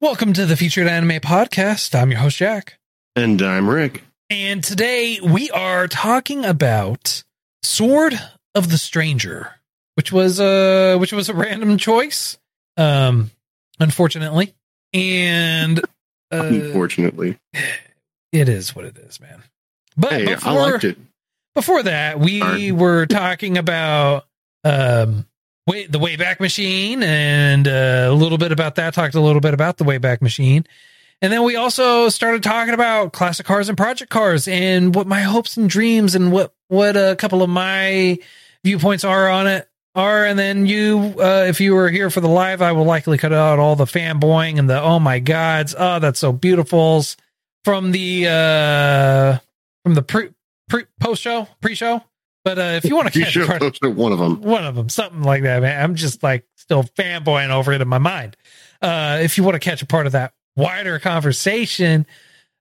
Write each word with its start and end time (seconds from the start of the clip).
Welcome 0.00 0.32
to 0.34 0.46
the 0.46 0.56
Featured 0.56 0.86
Anime 0.86 1.20
Podcast. 1.20 1.94
I'm 1.98 2.10
your 2.10 2.20
host, 2.20 2.36
Jack. 2.38 2.78
And 3.16 3.40
I'm 3.42 3.68
Rick. 3.68 4.04
And 4.30 4.62
today 4.62 5.18
we 5.20 5.50
are 5.50 5.88
talking 5.88 6.44
about 6.44 7.24
Sword 7.62 8.14
of 8.54 8.70
the 8.70 8.78
Stranger, 8.78 9.54
which 9.96 10.12
was 10.12 10.38
a, 10.38 10.96
which 10.98 11.12
was 11.12 11.28
a 11.28 11.34
random 11.34 11.78
choice. 11.78 12.38
Um 12.76 13.30
unfortunately. 13.80 14.54
And 14.92 15.80
uh, 16.30 16.42
Unfortunately. 16.44 17.38
it 18.32 18.48
is 18.48 18.74
what 18.76 18.84
it 18.84 18.96
is, 18.98 19.20
man. 19.20 19.42
But 19.96 20.12
Hey, 20.12 20.24
before, 20.26 20.52
I 20.52 20.70
liked 20.70 20.84
it. 20.84 20.98
before 21.54 21.82
that, 21.82 22.20
we 22.20 22.42
Alright. 22.42 22.72
were 22.72 23.06
talking 23.06 23.58
about 23.58 24.26
um 24.64 25.26
way, 25.68 25.86
the 25.86 25.98
Wayback 25.98 26.40
Machine 26.40 27.02
and 27.02 27.68
uh, 27.68 28.08
a 28.08 28.14
little 28.14 28.38
bit 28.38 28.52
about 28.52 28.76
that. 28.76 28.94
Talked 28.94 29.14
a 29.14 29.20
little 29.20 29.40
bit 29.40 29.54
about 29.54 29.76
the 29.76 29.84
Wayback 29.84 30.22
Machine, 30.22 30.66
and 31.20 31.32
then 31.32 31.42
we 31.44 31.56
also 31.56 32.08
started 32.08 32.42
talking 32.42 32.74
about 32.74 33.12
classic 33.12 33.46
cars 33.46 33.68
and 33.68 33.76
project 33.76 34.10
cars 34.10 34.48
and 34.48 34.94
what 34.94 35.06
my 35.06 35.20
hopes 35.20 35.56
and 35.56 35.68
dreams 35.68 36.14
and 36.14 36.32
what 36.32 36.54
what 36.68 36.96
a 36.96 37.16
couple 37.16 37.42
of 37.42 37.50
my 37.50 38.18
viewpoints 38.64 39.04
are 39.04 39.28
on 39.28 39.46
it 39.46 39.68
are. 39.94 40.24
And 40.24 40.38
then 40.38 40.66
you, 40.66 41.14
uh, 41.18 41.46
if 41.48 41.60
you 41.60 41.74
were 41.74 41.88
here 41.88 42.10
for 42.10 42.20
the 42.20 42.28
live, 42.28 42.62
I 42.62 42.72
will 42.72 42.84
likely 42.84 43.18
cut 43.18 43.32
out 43.32 43.58
all 43.58 43.76
the 43.76 43.84
fanboying 43.84 44.58
and 44.58 44.70
the 44.70 44.80
oh 44.80 44.98
my 44.98 45.18
gods, 45.18 45.74
oh 45.76 45.98
that's 45.98 46.20
so 46.20 46.32
beautifuls 46.32 47.16
from 47.64 47.92
the 47.92 48.26
uh 48.28 49.38
from 49.82 49.94
the 49.94 50.02
pre, 50.02 50.30
pre 50.68 50.84
post 51.00 51.22
show 51.22 51.48
pre 51.60 51.74
show. 51.74 52.02
But 52.48 52.58
uh, 52.58 52.62
if 52.82 52.86
you 52.86 52.96
want 52.96 53.12
to 53.12 53.20
catch 53.24 53.34
have 53.34 53.46
part, 53.46 53.94
one 53.94 54.10
of 54.10 54.18
them. 54.18 54.40
one 54.40 54.64
of 54.64 54.74
them, 54.74 54.88
something 54.88 55.22
like 55.22 55.42
that, 55.42 55.60
man. 55.60 55.84
I'm 55.84 55.96
just 55.96 56.22
like 56.22 56.46
still 56.56 56.82
fanboying 56.82 57.50
over 57.50 57.74
it 57.74 57.82
in 57.82 57.88
my 57.88 57.98
mind. 57.98 58.38
Uh, 58.80 59.18
if 59.20 59.36
you 59.36 59.44
want 59.44 59.56
to 59.56 59.58
catch 59.58 59.82
a 59.82 59.86
part 59.86 60.06
of 60.06 60.12
that 60.12 60.32
wider 60.56 60.98
conversation, 60.98 62.06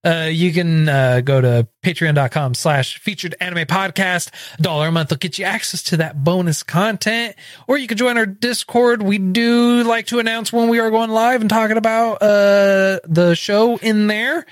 uh, 0.04 0.28
you 0.30 0.52
can 0.52 0.90
uh, 0.90 1.22
go 1.22 1.40
to 1.40 1.70
patreon.com 1.86 2.54
slash 2.54 3.00
featured 3.00 3.36
anime 3.40 3.66
podcast. 3.66 4.30
A 4.60 4.62
dollar 4.62 4.90
a 4.90 4.92
month 4.92 5.12
will 5.12 5.18
get 5.20 5.40
you 5.40 5.46
access 5.46 5.82
to 5.84 5.98
that 5.98 6.22
bonus 6.22 6.64
content. 6.64 7.38
Or 7.66 7.78
you 7.78 7.88
can 7.88 7.98
join 7.98 8.18
our 8.18 8.26
Discord. 8.26 9.02
We 9.02 9.20
do 9.20 9.84
like 9.84 10.08
to 10.08 10.20
announce 10.20 10.52
when 10.52 10.68
we 10.68 10.80
are 10.80 10.92
going 10.92 11.12
live 11.12 11.40
and 11.40 11.50
talking 11.50 11.78
about 11.78 12.22
uh, 12.22 13.00
the 13.06 13.36
show 13.36 13.78
in 13.78 14.08
there. 14.08 14.46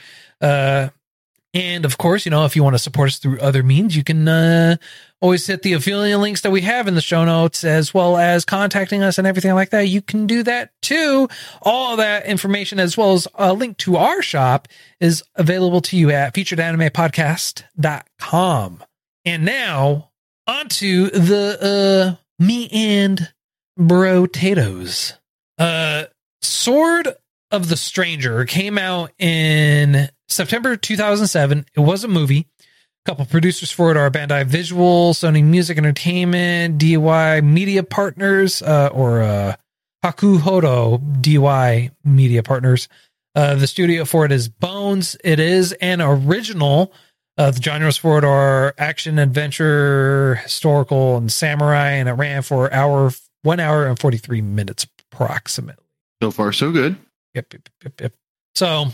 And 1.56 1.86
of 1.86 1.98
course, 1.98 2.26
you 2.26 2.32
know, 2.32 2.44
if 2.44 2.58
you 2.58 2.64
want 2.64 2.76
to 2.76 2.80
support 2.80 3.08
us 3.08 3.18
through 3.18 3.40
other 3.40 3.64
means, 3.64 3.96
you 3.96 4.04
can 4.04 4.28
uh, 4.28 4.76
always 5.22 5.48
hit 5.48 5.62
the 5.62 5.72
affiliate 5.72 6.20
links 6.20 6.42
that 6.42 6.52
we 6.52 6.60
have 6.62 6.90
in 6.90 6.96
the 6.96 7.02
show 7.02 7.24
notes, 7.24 7.64
as 7.64 7.94
well 7.94 8.18
as 8.18 8.44
contacting 8.44 9.02
us 9.02 9.18
and 9.18 9.26
everything 9.26 9.54
like 9.54 9.70
that. 9.70 9.88
You 9.88 10.02
can 10.02 10.28
do 10.28 10.44
that 10.44 10.74
too. 10.82 11.30
All 11.62 11.96
that 11.96 12.26
information, 12.26 12.78
as 12.78 12.98
well 12.98 13.14
as 13.14 13.26
a 13.36 13.54
link 13.54 13.78
to 13.78 13.96
our 13.96 14.22
shop, 14.22 14.68
is 15.00 15.24
available 15.36 15.80
to 15.82 15.96
you 15.96 16.12
at 16.12 16.34
featuredanimepodcast.com. 16.34 18.84
And 19.24 19.46
now, 19.46 20.10
onto 20.46 21.10
the 21.10 21.58
uh, 21.62 22.16
me 22.38 22.68
and 22.70 23.32
brotatoes. 23.80 25.14
Uh, 25.58 26.04
Sword 26.42 27.08
of 27.50 27.70
the 27.70 27.78
Stranger 27.78 28.44
came 28.44 28.78
out 28.78 29.14
in 29.18 30.10
September 30.28 30.76
2007. 30.76 31.66
It 31.76 31.80
was 31.80 32.04
a 32.04 32.08
movie. 32.08 32.48
A 32.60 33.10
couple 33.10 33.26
producers 33.26 33.72
for 33.72 33.92
it 33.92 33.98
are 33.98 34.10
Bandai 34.10 34.46
Visual, 34.46 35.14
Sony 35.14 35.44
Music 35.44 35.78
Entertainment, 35.78 36.78
DY 36.80 37.42
Media 37.42 37.84
Partners, 37.84 38.62
uh, 38.62 38.90
or 38.92 39.22
uh, 39.22 39.56
Hakuhodo 40.04 41.22
DY 41.22 41.92
Media 42.04 42.44
Partners. 42.44 42.88
Uh, 43.36 43.56
the 43.56 43.68
studio 43.68 44.06
for 44.06 44.26
it 44.26 44.32
is 44.32 44.48
Bones. 44.48 45.18
It 45.24 45.40
is 45.40 45.74
an 45.74 46.02
original. 46.02 46.94
Uh, 47.38 47.52
the 47.52 47.62
genres 47.62 47.98
for 47.98 48.18
it 48.18 48.24
are 48.24 48.74
action, 48.78 49.20
adventure, 49.20 50.36
historical, 50.36 51.18
and 51.18 51.30
samurai, 51.32 51.92
and 51.92 52.08
it 52.08 52.14
ran 52.14 52.42
for 52.44 52.74
hour, 52.74 53.12
one 53.42 53.60
hour 53.60 53.88
and 53.88 54.00
forty 54.00 54.18
three 54.18 54.42
minutes 54.42 54.88
approximately. 55.12 55.84
So 56.24 56.32
far, 56.32 56.54
so 56.54 56.72
good. 56.72 56.96
Yep, 57.34 57.54
yep, 57.54 57.70
yep, 57.84 58.02
yep. 58.02 58.14
So, 58.56 58.88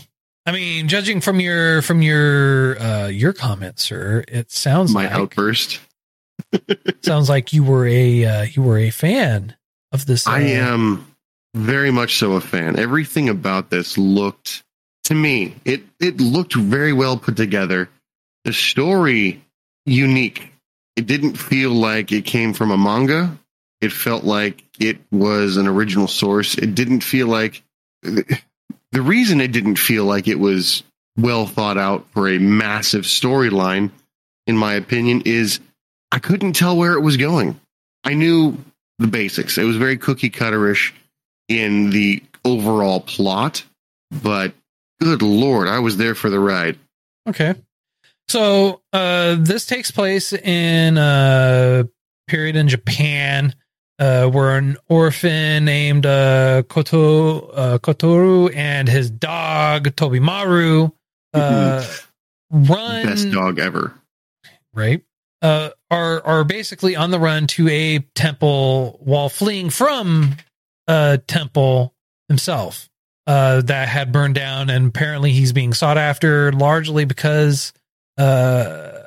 I 0.44 0.52
mean, 0.52 0.88
judging 0.88 1.20
from 1.20 1.40
your 1.40 1.82
from 1.82 2.02
your 2.02 2.80
uh 2.80 3.06
your 3.06 3.32
comment, 3.32 3.78
sir, 3.78 4.24
it 4.28 4.50
sounds 4.50 4.92
My 4.92 5.04
like 5.04 5.12
outburst. 5.12 5.80
sounds 7.02 7.28
like 7.28 7.52
you 7.52 7.62
were 7.62 7.86
a 7.86 8.24
uh, 8.24 8.42
you 8.44 8.62
were 8.62 8.78
a 8.78 8.90
fan 8.90 9.54
of 9.92 10.06
this. 10.06 10.26
Uh, 10.26 10.32
I 10.32 10.40
am 10.40 11.06
very 11.54 11.90
much 11.90 12.16
so 12.16 12.32
a 12.32 12.40
fan. 12.40 12.78
Everything 12.78 13.28
about 13.28 13.70
this 13.70 13.96
looked 13.96 14.64
to 15.04 15.14
me, 15.14 15.54
it 15.64 15.82
it 16.00 16.20
looked 16.20 16.54
very 16.54 16.92
well 16.92 17.16
put 17.16 17.36
together. 17.36 17.88
The 18.44 18.52
story 18.52 19.42
unique. 19.86 20.48
It 20.96 21.06
didn't 21.06 21.36
feel 21.36 21.70
like 21.70 22.12
it 22.12 22.24
came 22.24 22.52
from 22.52 22.70
a 22.70 22.76
manga. 22.76 23.38
It 23.80 23.92
felt 23.92 24.24
like 24.24 24.62
it 24.78 24.98
was 25.10 25.56
an 25.56 25.66
original 25.66 26.06
source. 26.06 26.56
It 26.56 26.74
didn't 26.74 27.00
feel 27.02 27.28
like 27.28 27.62
the 28.92 29.02
reason 29.02 29.40
it 29.40 29.52
didn't 29.52 29.76
feel 29.76 30.04
like 30.04 30.28
it 30.28 30.38
was 30.38 30.82
well 31.18 31.46
thought 31.46 31.78
out 31.78 32.06
for 32.12 32.28
a 32.28 32.38
massive 32.38 33.04
storyline, 33.04 33.90
in 34.46 34.56
my 34.56 34.74
opinion, 34.74 35.22
is 35.24 35.60
I 36.10 36.18
couldn't 36.18 36.52
tell 36.54 36.76
where 36.76 36.92
it 36.92 37.00
was 37.00 37.16
going. 37.16 37.58
I 38.04 38.14
knew 38.14 38.56
the 38.98 39.06
basics. 39.06 39.58
It 39.58 39.64
was 39.64 39.76
very 39.76 39.96
cookie 39.96 40.30
cutterish 40.30 40.92
in 41.48 41.90
the 41.90 42.22
overall 42.44 43.00
plot, 43.00 43.64
but 44.22 44.54
good 45.00 45.22
lord, 45.22 45.68
I 45.68 45.78
was 45.78 45.96
there 45.96 46.14
for 46.14 46.30
the 46.30 46.40
ride. 46.40 46.78
Okay. 47.28 47.54
So 48.28 48.80
uh 48.92 49.36
this 49.38 49.66
takes 49.66 49.90
place 49.90 50.32
in 50.32 50.96
a 50.98 51.88
period 52.28 52.56
in 52.56 52.68
Japan 52.68 53.54
uh 54.02 54.26
where 54.28 54.56
an 54.58 54.76
orphan 54.88 55.64
named 55.64 56.04
uh 56.04 56.62
Koto 56.68 57.46
uh, 57.50 57.78
Kotaro 57.78 58.54
and 58.54 58.88
his 58.88 59.10
dog 59.10 59.94
Tobimaru 59.94 60.92
uh 61.32 61.86
run 62.50 63.06
Best 63.06 63.30
dog 63.30 63.58
ever. 63.58 63.94
right? 64.74 65.02
Uh, 65.40 65.70
are 65.90 66.24
are 66.24 66.44
basically 66.44 66.94
on 66.94 67.10
the 67.10 67.18
run 67.18 67.46
to 67.48 67.68
a 67.68 67.98
temple 68.14 69.00
while 69.02 69.28
fleeing 69.28 69.70
from 69.70 70.36
a 70.86 71.18
temple 71.26 71.94
himself 72.28 72.88
uh, 73.26 73.60
that 73.62 73.88
had 73.88 74.12
burned 74.12 74.34
down, 74.34 74.70
and 74.70 74.88
apparently 74.88 75.32
he's 75.32 75.52
being 75.52 75.72
sought 75.74 75.98
after 75.98 76.52
largely 76.52 77.04
because, 77.04 77.72
uh, 78.18 79.01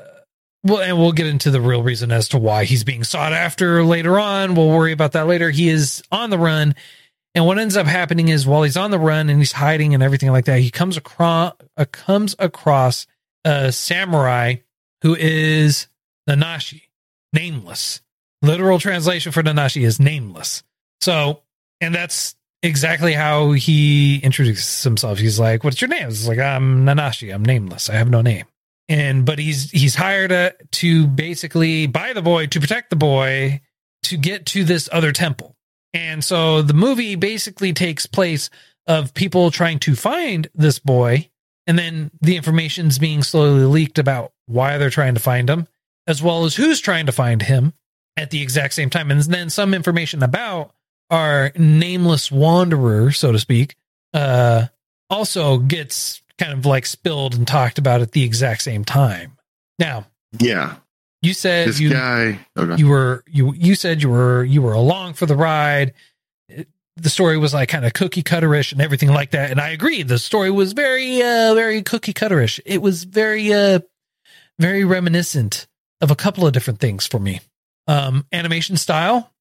well, 0.65 0.81
and 0.81 0.97
we'll 0.97 1.11
get 1.11 1.27
into 1.27 1.51
the 1.51 1.61
real 1.61 1.83
reason 1.83 2.11
as 2.11 2.29
to 2.29 2.39
why 2.39 2.65
he's 2.65 2.83
being 2.83 3.03
sought 3.03 3.33
after 3.33 3.83
later 3.83 4.19
on. 4.19 4.55
We'll 4.55 4.69
worry 4.69 4.93
about 4.93 5.11
that 5.11 5.27
later. 5.27 5.51
He 5.51 5.69
is 5.69 6.01
on 6.11 6.31
the 6.31 6.39
run. 6.39 6.73
And 7.35 7.45
what 7.45 7.59
ends 7.59 7.77
up 7.77 7.85
happening 7.85 8.29
is 8.29 8.47
while 8.47 8.63
he's 8.63 8.75
on 8.75 8.89
the 8.89 8.97
run 8.97 9.29
and 9.29 9.37
he's 9.37 9.51
hiding 9.51 9.93
and 9.93 10.01
everything 10.01 10.31
like 10.31 10.45
that, 10.45 10.61
he 10.61 10.71
comes 10.71 10.97
across 10.97 11.53
uh, 11.77 11.85
comes 11.91 12.35
across 12.39 13.05
a 13.43 13.71
samurai 13.71 14.55
who 15.03 15.15
is 15.15 15.87
Nanashi, 16.27 16.81
nameless. 17.31 18.01
Literal 18.41 18.79
translation 18.79 19.31
for 19.31 19.43
Nanashi 19.43 19.85
is 19.85 19.99
nameless. 19.99 20.63
So, 20.99 21.43
and 21.79 21.93
that's 21.93 22.35
exactly 22.63 23.13
how 23.13 23.51
he 23.51 24.17
introduces 24.17 24.81
himself. 24.81 25.19
He's 25.19 25.39
like, 25.39 25.63
"What's 25.63 25.79
your 25.79 25.89
name?" 25.89 26.07
It's 26.07 26.27
like, 26.27 26.39
"I'm 26.39 26.85
Nanashi. 26.85 27.31
I'm 27.31 27.45
nameless. 27.45 27.87
I 27.87 27.95
have 27.95 28.09
no 28.09 28.21
name." 28.21 28.45
And 28.87 29.25
but 29.25 29.39
he's 29.39 29.71
he's 29.71 29.95
hired 29.95 30.31
uh, 30.31 30.51
to 30.73 31.07
basically 31.07 31.87
buy 31.87 32.13
the 32.13 32.21
boy 32.21 32.47
to 32.47 32.59
protect 32.59 32.91
the 32.91 32.95
boy 32.95 33.61
to 34.03 34.17
get 34.17 34.45
to 34.47 34.63
this 34.63 34.87
other 34.91 35.11
temple. 35.11 35.55
And 35.93 36.23
so 36.23 36.61
the 36.61 36.73
movie 36.73 37.15
basically 37.15 37.73
takes 37.73 38.05
place 38.05 38.49
of 38.85 39.13
people 39.13 39.49
trying 39.49 39.79
to 39.79 39.95
find 39.95 40.47
this 40.53 40.77
boy 40.77 41.29
and 41.67 41.79
then 41.79 42.11
the 42.21 42.35
information's 42.35 42.99
being 42.99 43.23
slowly 43.23 43.63
leaked 43.63 43.97
about 43.97 44.31
why 44.45 44.77
they're 44.77 44.91
trying 44.91 45.15
to 45.15 45.19
find 45.19 45.49
him 45.49 45.67
as 46.05 46.21
well 46.21 46.45
as 46.45 46.55
who's 46.55 46.79
trying 46.79 47.07
to 47.07 47.11
find 47.11 47.41
him 47.41 47.73
at 48.15 48.29
the 48.29 48.41
exact 48.43 48.75
same 48.75 48.89
time 48.89 49.09
and 49.09 49.21
then 49.23 49.49
some 49.49 49.73
information 49.73 50.21
about 50.21 50.71
our 51.09 51.51
nameless 51.55 52.31
wanderer, 52.31 53.11
so 53.11 53.31
to 53.31 53.39
speak, 53.39 53.75
uh, 54.13 54.67
also 55.09 55.57
gets 55.57 56.21
kind 56.37 56.53
of 56.53 56.65
like 56.65 56.85
spilled 56.85 57.35
and 57.35 57.47
talked 57.47 57.77
about 57.77 58.01
at 58.01 58.11
the 58.11 58.23
exact 58.23 58.61
same 58.61 58.83
time. 58.85 59.37
Now, 59.79 60.07
Yeah. 60.39 60.75
you 61.21 61.33
said 61.33 61.67
This 61.67 61.79
you 61.79 61.89
guy. 61.91 62.39
Okay. 62.57 62.75
you 62.77 62.87
were 62.87 63.23
you 63.27 63.53
you 63.53 63.75
said 63.75 64.01
you 64.01 64.09
were 64.09 64.43
you 64.43 64.61
were 64.61 64.73
along 64.73 65.13
for 65.13 65.25
the 65.25 65.35
ride. 65.35 65.93
It- 66.49 66.67
the 66.97 67.09
story 67.09 67.37
was 67.37 67.53
like 67.53 67.67
kind 67.67 67.83
of 67.85 67.91
cookie 67.93 68.23
cutterish 68.23 68.71
and 68.71 68.79
everything 68.81 69.09
like 69.09 69.31
that, 69.31 69.51
and 69.51 69.59
I 69.59 69.69
agree. 69.69 70.01
The 70.03 70.17
story 70.19 70.49
was 70.49 70.71
very 70.73 71.21
uh 71.21 71.53
very 71.53 71.81
cookie 71.81 72.13
cutterish. 72.13 72.59
It 72.65 72.81
was 72.81 73.03
very 73.03 73.51
uh 73.53 73.79
very 74.59 74.85
reminiscent 74.85 75.67
of 76.01 76.09
a 76.11 76.15
couple 76.15 76.47
of 76.47 76.53
different 76.53 76.79
things 76.79 77.05
for 77.05 77.19
me. 77.19 77.41
Um, 77.87 78.25
animation 78.31 78.77
style 78.77 79.31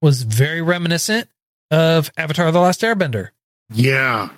was 0.00 0.22
very 0.22 0.62
reminiscent 0.62 1.28
of 1.70 2.10
Avatar: 2.16 2.50
The 2.52 2.60
Last 2.60 2.80
Airbender, 2.80 3.30
yeah. 3.72 4.30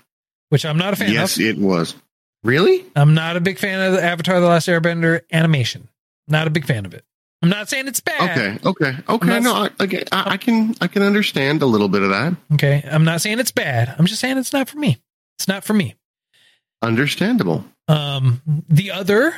Which 0.50 0.64
I'm 0.64 0.76
not 0.78 0.92
a 0.92 0.96
fan 0.96 1.10
Yes, 1.12 1.36
of. 1.36 1.42
Yes, 1.42 1.56
it 1.56 1.58
was. 1.58 1.94
Really? 2.44 2.84
I'm 2.94 3.14
not 3.14 3.36
a 3.36 3.40
big 3.40 3.58
fan 3.58 3.80
of 3.80 3.94
the 3.94 4.02
Avatar: 4.04 4.38
The 4.40 4.46
Last 4.46 4.68
Airbender 4.68 5.22
animation. 5.32 5.88
Not 6.28 6.46
a 6.46 6.50
big 6.50 6.64
fan 6.66 6.86
of 6.86 6.94
it. 6.94 7.04
I'm 7.42 7.48
not 7.48 7.68
saying 7.70 7.88
it's 7.88 8.00
bad. 8.00 8.30
Okay. 8.38 8.68
Okay. 8.68 8.96
Okay. 9.08 9.26
not- 9.26 9.42
No, 9.42 9.54
I, 9.54 9.70
okay. 9.84 10.04
I, 10.12 10.32
I 10.32 10.36
can. 10.36 10.74
I 10.80 10.86
can 10.86 11.02
understand 11.02 11.62
a 11.62 11.66
little 11.66 11.88
bit 11.88 12.02
of 12.02 12.10
that. 12.10 12.36
Okay. 12.52 12.86
I'm 12.88 13.04
not 13.04 13.20
saying 13.22 13.38
it's 13.40 13.50
bad. 13.50 13.94
I'm 13.98 14.04
just 14.06 14.20
saying 14.20 14.36
it's 14.38 14.52
not 14.52 14.68
for 14.68 14.78
me. 14.78 15.00
It's 15.38 15.48
not 15.48 15.64
for 15.64 15.72
me. 15.72 15.94
Understandable. 16.82 17.64
Um, 17.88 18.40
the 18.68 18.90
other 18.92 19.34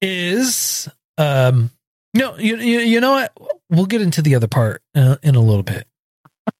is, 0.00 0.88
um, 1.18 1.70
no, 2.14 2.36
you, 2.38 2.56
you, 2.56 2.80
you 2.80 3.00
know 3.00 3.12
what? 3.12 3.32
We'll 3.70 3.86
get 3.86 4.00
into 4.02 4.20
the 4.22 4.34
other 4.34 4.48
part 4.48 4.82
uh, 4.94 5.16
in 5.22 5.34
a 5.34 5.40
little 5.40 5.62
bit. 5.62 5.86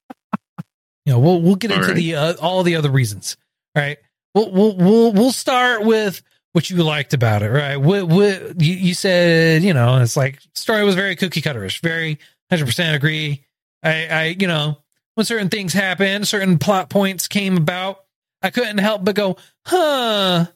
You 1.05 1.15
know, 1.15 1.19
we'll, 1.19 1.43
we'll 1.43 1.57
get 1.57 1.73
All 1.73 1.79
into 1.79 1.89
right. 1.89 1.97
the, 1.97 2.15
uh, 2.15 2.35
all 2.41 2.63
the 2.63 2.77
other 2.77 2.89
reasons. 2.91 3.37
Right. 3.75 3.99
We'll, 4.35 4.51
we'll, 4.51 4.77
we'll, 4.77 5.13
we'll 5.13 5.33
start 5.33 5.85
with 5.85 6.23
what 6.53 6.69
you 6.71 6.83
liked 6.83 7.15
about 7.15 7.43
it, 7.43 7.51
right? 7.51 7.77
What, 7.77 8.09
what 8.09 8.61
you, 8.61 8.75
you 8.75 8.95
said, 8.95 9.63
you 9.63 9.73
know, 9.75 10.01
it's 10.01 10.17
like 10.17 10.39
story 10.55 10.85
was 10.85 10.95
very 10.95 11.17
cookie 11.17 11.41
cutterish, 11.41 11.81
very 11.81 12.19
100% 12.51 12.95
agree. 12.95 13.45
I, 13.83 14.07
I, 14.07 14.25
you 14.39 14.47
know, 14.47 14.79
when 15.15 15.25
certain 15.25 15.49
things 15.49 15.73
happened, 15.73 16.29
certain 16.29 16.59
plot 16.59 16.91
points 16.91 17.29
came 17.29 17.57
about, 17.57 18.05
I 18.43 18.51
couldn't 18.51 18.79
help 18.79 19.05
but 19.05 19.15
go, 19.15 19.37
huh, 19.67 20.47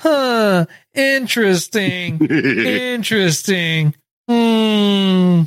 huh, 0.00 0.66
interesting, 0.94 2.24
interesting. 2.30 3.94
Hmm. 4.28 5.42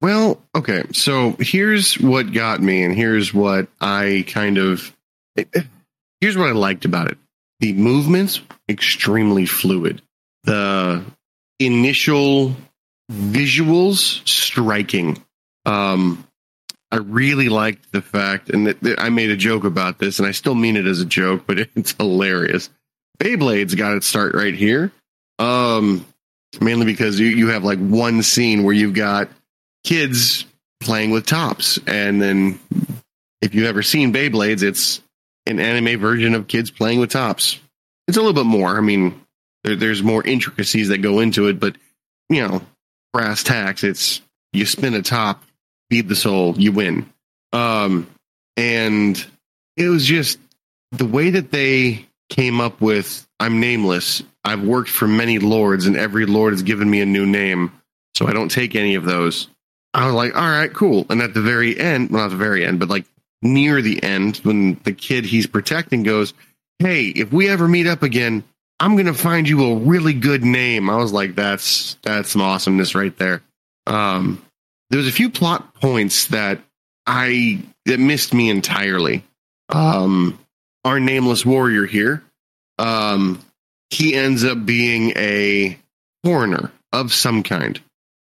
Well, 0.00 0.42
okay. 0.54 0.84
So 0.92 1.36
here's 1.38 1.98
what 1.98 2.32
got 2.32 2.60
me, 2.60 2.82
and 2.82 2.94
here's 2.94 3.32
what 3.32 3.68
I 3.80 4.24
kind 4.28 4.58
of. 4.58 4.94
Here's 6.20 6.36
what 6.36 6.48
I 6.48 6.52
liked 6.52 6.84
about 6.84 7.10
it. 7.10 7.18
The 7.60 7.72
movements 7.72 8.40
extremely 8.68 9.46
fluid. 9.46 10.02
The 10.44 11.04
initial 11.58 12.54
visuals 13.10 14.26
striking. 14.26 15.22
Um, 15.64 16.26
I 16.90 16.98
really 16.98 17.48
liked 17.48 17.90
the 17.92 18.02
fact, 18.02 18.50
and 18.50 18.76
I 18.98 19.08
made 19.08 19.30
a 19.30 19.36
joke 19.36 19.64
about 19.64 19.98
this, 19.98 20.18
and 20.18 20.28
I 20.28 20.32
still 20.32 20.54
mean 20.54 20.76
it 20.76 20.86
as 20.86 21.00
a 21.00 21.06
joke, 21.06 21.44
but 21.46 21.58
it's 21.74 21.92
hilarious. 21.92 22.70
Beyblade's 23.18 23.74
got 23.74 23.96
its 23.96 24.06
start 24.06 24.34
right 24.34 24.54
here. 24.54 24.92
Um, 25.38 26.06
mainly 26.60 26.86
because 26.86 27.18
you, 27.18 27.26
you 27.26 27.48
have 27.48 27.64
like 27.64 27.78
one 27.78 28.22
scene 28.22 28.62
where 28.62 28.74
you've 28.74 28.94
got 28.94 29.28
kids 29.84 30.44
playing 30.80 31.10
with 31.10 31.26
tops. 31.26 31.78
And 31.86 32.20
then 32.20 32.60
if 33.40 33.54
you've 33.54 33.66
ever 33.66 33.82
seen 33.82 34.12
Beyblades, 34.12 34.62
it's 34.62 35.00
an 35.46 35.60
anime 35.60 36.00
version 36.00 36.34
of 36.34 36.48
kids 36.48 36.70
playing 36.70 37.00
with 37.00 37.10
tops. 37.10 37.60
It's 38.08 38.16
a 38.16 38.20
little 38.20 38.34
bit 38.34 38.46
more. 38.46 38.76
I 38.76 38.80
mean, 38.80 39.20
there, 39.62 39.76
there's 39.76 40.02
more 40.02 40.24
intricacies 40.24 40.88
that 40.88 40.98
go 40.98 41.20
into 41.20 41.48
it, 41.48 41.58
but 41.58 41.76
you 42.28 42.46
know, 42.46 42.62
brass 43.12 43.42
tacks, 43.42 43.84
it's 43.84 44.20
you 44.52 44.66
spin 44.66 44.94
a 44.94 45.02
top, 45.02 45.42
feed 45.90 46.08
the 46.08 46.16
soul, 46.16 46.58
you 46.58 46.72
win. 46.72 47.10
Um, 47.52 48.08
and 48.56 49.24
it 49.76 49.88
was 49.88 50.06
just 50.06 50.38
the 50.92 51.06
way 51.06 51.30
that 51.30 51.50
they 51.50 52.06
came 52.28 52.60
up 52.60 52.80
with 52.80 53.26
I'm 53.40 53.60
nameless. 53.60 54.22
I've 54.44 54.62
worked 54.62 54.90
for 54.90 55.08
many 55.08 55.38
lords, 55.38 55.86
and 55.86 55.96
every 55.96 56.26
lord 56.26 56.52
has 56.52 56.62
given 56.62 56.88
me 56.88 57.00
a 57.00 57.06
new 57.06 57.26
name, 57.26 57.72
so 58.14 58.26
I 58.26 58.32
don't 58.32 58.50
take 58.50 58.74
any 58.74 58.94
of 58.94 59.04
those. 59.04 59.48
I 59.92 60.06
was 60.06 60.14
like, 60.14 60.36
all 60.36 60.48
right, 60.48 60.72
cool. 60.72 61.06
And 61.08 61.22
at 61.22 61.34
the 61.34 61.40
very 61.40 61.78
end, 61.78 62.10
well, 62.10 62.22
not 62.22 62.30
the 62.30 62.36
very 62.36 62.64
end, 62.64 62.80
but 62.80 62.88
like 62.88 63.04
near 63.44 63.82
the 63.82 64.02
end, 64.02 64.38
when 64.38 64.80
the 64.84 64.92
kid 64.92 65.24
he's 65.24 65.46
protecting 65.46 66.02
goes, 66.02 66.34
Hey, 66.78 67.06
if 67.06 67.32
we 67.32 67.48
ever 67.48 67.68
meet 67.68 67.86
up 67.86 68.02
again, 68.02 68.42
I'm 68.80 68.96
gonna 68.96 69.14
find 69.14 69.48
you 69.48 69.64
a 69.64 69.76
really 69.76 70.14
good 70.14 70.42
name. 70.42 70.90
I 70.90 70.96
was 70.96 71.12
like, 71.12 71.34
that's 71.34 71.96
that's 72.02 72.30
some 72.30 72.42
awesomeness 72.42 72.94
right 72.94 73.16
there. 73.16 73.42
Um 73.86 74.44
there 74.90 74.98
was 74.98 75.08
a 75.08 75.12
few 75.12 75.30
plot 75.30 75.74
points 75.74 76.28
that 76.28 76.60
I 77.06 77.62
that 77.86 78.00
missed 78.00 78.34
me 78.34 78.50
entirely. 78.50 79.22
Um 79.68 80.38
our 80.84 81.00
nameless 81.00 81.46
warrior 81.46 81.86
here, 81.86 82.22
um, 82.78 83.40
he 83.90 84.14
ends 84.14 84.44
up 84.44 84.64
being 84.66 85.12
a 85.16 85.78
foreigner 86.22 86.70
of 86.92 87.12
some 87.12 87.42
kind. 87.42 87.80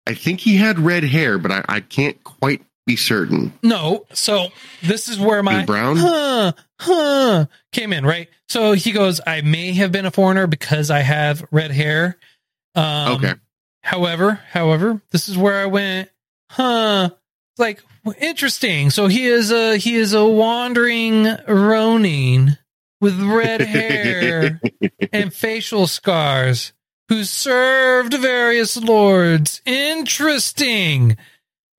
I 0.07 0.13
think 0.13 0.39
he 0.39 0.57
had 0.57 0.79
red 0.79 1.03
hair, 1.03 1.37
but 1.37 1.51
I, 1.51 1.65
I 1.67 1.79
can't 1.79 2.21
quite 2.23 2.61
be 2.85 2.95
certain. 2.95 3.53
No, 3.63 4.05
so 4.13 4.49
this 4.83 5.07
is 5.07 5.19
where 5.19 5.41
my 5.43 5.65
brown? 5.65 5.97
huh 5.97 6.51
huh 6.79 7.45
came 7.71 7.93
in, 7.93 8.05
right? 8.05 8.29
So 8.47 8.73
he 8.73 8.91
goes, 8.91 9.21
I 9.25 9.41
may 9.41 9.73
have 9.73 9.91
been 9.91 10.05
a 10.05 10.11
foreigner 10.11 10.45
because 10.47 10.91
I 10.91 10.99
have 10.99 11.45
red 11.51 11.71
hair. 11.71 12.17
Um, 12.75 13.13
Okay. 13.15 13.33
However, 13.81 14.39
however, 14.51 15.01
this 15.11 15.29
is 15.29 15.37
where 15.37 15.61
I 15.61 15.67
went, 15.67 16.09
huh? 16.49 17.09
Like 17.57 17.81
interesting. 18.19 18.89
So 18.89 19.07
he 19.07 19.25
is 19.25 19.51
a 19.51 19.77
he 19.77 19.95
is 19.95 20.13
a 20.13 20.25
wandering 20.25 21.27
Ronin 21.47 22.57
with 23.01 23.19
red 23.21 23.61
hair 23.61 24.59
and 25.13 25.31
facial 25.33 25.85
scars 25.87 26.73
who 27.09 27.23
served 27.23 28.13
various 28.15 28.75
lords. 28.77 29.61
Interesting. 29.65 31.17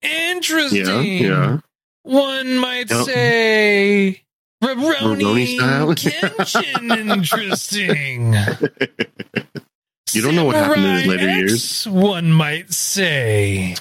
Interesting. 0.06 0.87
Yeah, 0.87 1.00
yeah. 1.00 1.58
One 2.03 2.58
might 2.58 2.91
Yep. 2.91 3.05
say 3.06 4.23
Rurouni 4.62 5.56
style? 5.56 5.88
Kenshin 5.94 6.97
interesting. 6.97 8.35
You 10.12 10.23
don't 10.23 10.37
know 10.37 10.45
what 10.45 10.54
happened 10.54 10.85
in 10.87 10.97
his 10.99 11.07
later 11.07 11.28
X, 11.28 11.37
years. 11.37 11.88
One 11.88 12.31
might 12.33 12.73
say. 12.73 13.75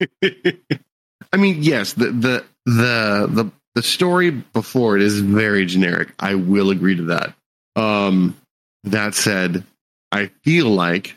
I 0.24 1.36
mean, 1.36 1.62
yes, 1.62 1.92
the, 1.92 2.06
the 2.10 2.44
the 2.64 3.26
the 3.30 3.50
the 3.74 3.82
story 3.82 4.30
before 4.30 4.96
it 4.96 5.02
is 5.02 5.20
very 5.20 5.64
generic. 5.66 6.12
I 6.18 6.34
will 6.34 6.70
agree 6.70 6.96
to 6.96 7.02
that. 7.04 7.34
Um, 7.76 8.36
that 8.84 9.14
said, 9.14 9.64
I 10.10 10.26
feel 10.42 10.70
like 10.70 11.14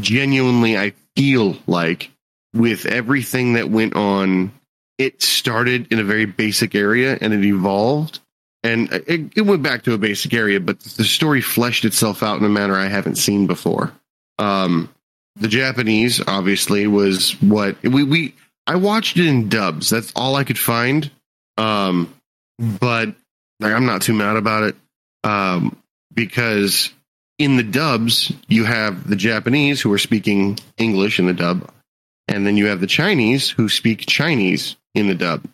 genuinely, 0.00 0.76
I 0.76 0.92
feel 1.16 1.56
like 1.66 2.10
with 2.54 2.86
everything 2.86 3.54
that 3.54 3.70
went 3.70 3.94
on, 3.94 4.52
it 4.98 5.22
started 5.22 5.92
in 5.92 5.98
a 5.98 6.04
very 6.04 6.26
basic 6.26 6.74
area 6.74 7.16
and 7.20 7.32
it 7.32 7.44
evolved. 7.44 8.20
And 8.62 8.92
it, 8.92 9.36
it 9.36 9.42
went 9.42 9.62
back 9.62 9.82
to 9.84 9.94
a 9.94 9.98
basic 9.98 10.32
area, 10.34 10.60
but 10.60 10.78
the 10.80 11.04
story 11.04 11.40
fleshed 11.40 11.84
itself 11.84 12.22
out 12.22 12.38
in 12.38 12.44
a 12.44 12.48
manner 12.48 12.76
I 12.76 12.86
haven't 12.86 13.16
seen 13.16 13.46
before. 13.46 13.92
Um, 14.38 14.88
the 15.36 15.48
Japanese 15.48 16.20
obviously 16.26 16.86
was 16.86 17.32
what 17.42 17.82
we, 17.82 18.04
we 18.04 18.34
I 18.66 18.76
watched 18.76 19.16
it 19.16 19.26
in 19.26 19.48
dubs. 19.48 19.90
That's 19.90 20.12
all 20.14 20.36
I 20.36 20.44
could 20.44 20.58
find. 20.58 21.10
Um, 21.56 22.14
but 22.58 23.14
like, 23.58 23.72
I'm 23.72 23.86
not 23.86 24.02
too 24.02 24.14
mad 24.14 24.36
about 24.36 24.64
it. 24.64 24.76
Um, 25.24 25.76
because 26.12 26.92
in 27.38 27.56
the 27.56 27.62
dubs, 27.62 28.32
you 28.48 28.64
have 28.64 29.08
the 29.08 29.16
Japanese 29.16 29.80
who 29.80 29.92
are 29.92 29.98
speaking 29.98 30.58
English 30.76 31.18
in 31.18 31.26
the 31.26 31.32
dub, 31.32 31.70
and 32.28 32.46
then 32.46 32.56
you 32.56 32.66
have 32.66 32.80
the 32.80 32.86
Chinese 32.86 33.50
who 33.50 33.68
speak 33.68 34.06
Chinese 34.06 34.76
in 34.94 35.08
the 35.08 35.14
dub. 35.14 35.44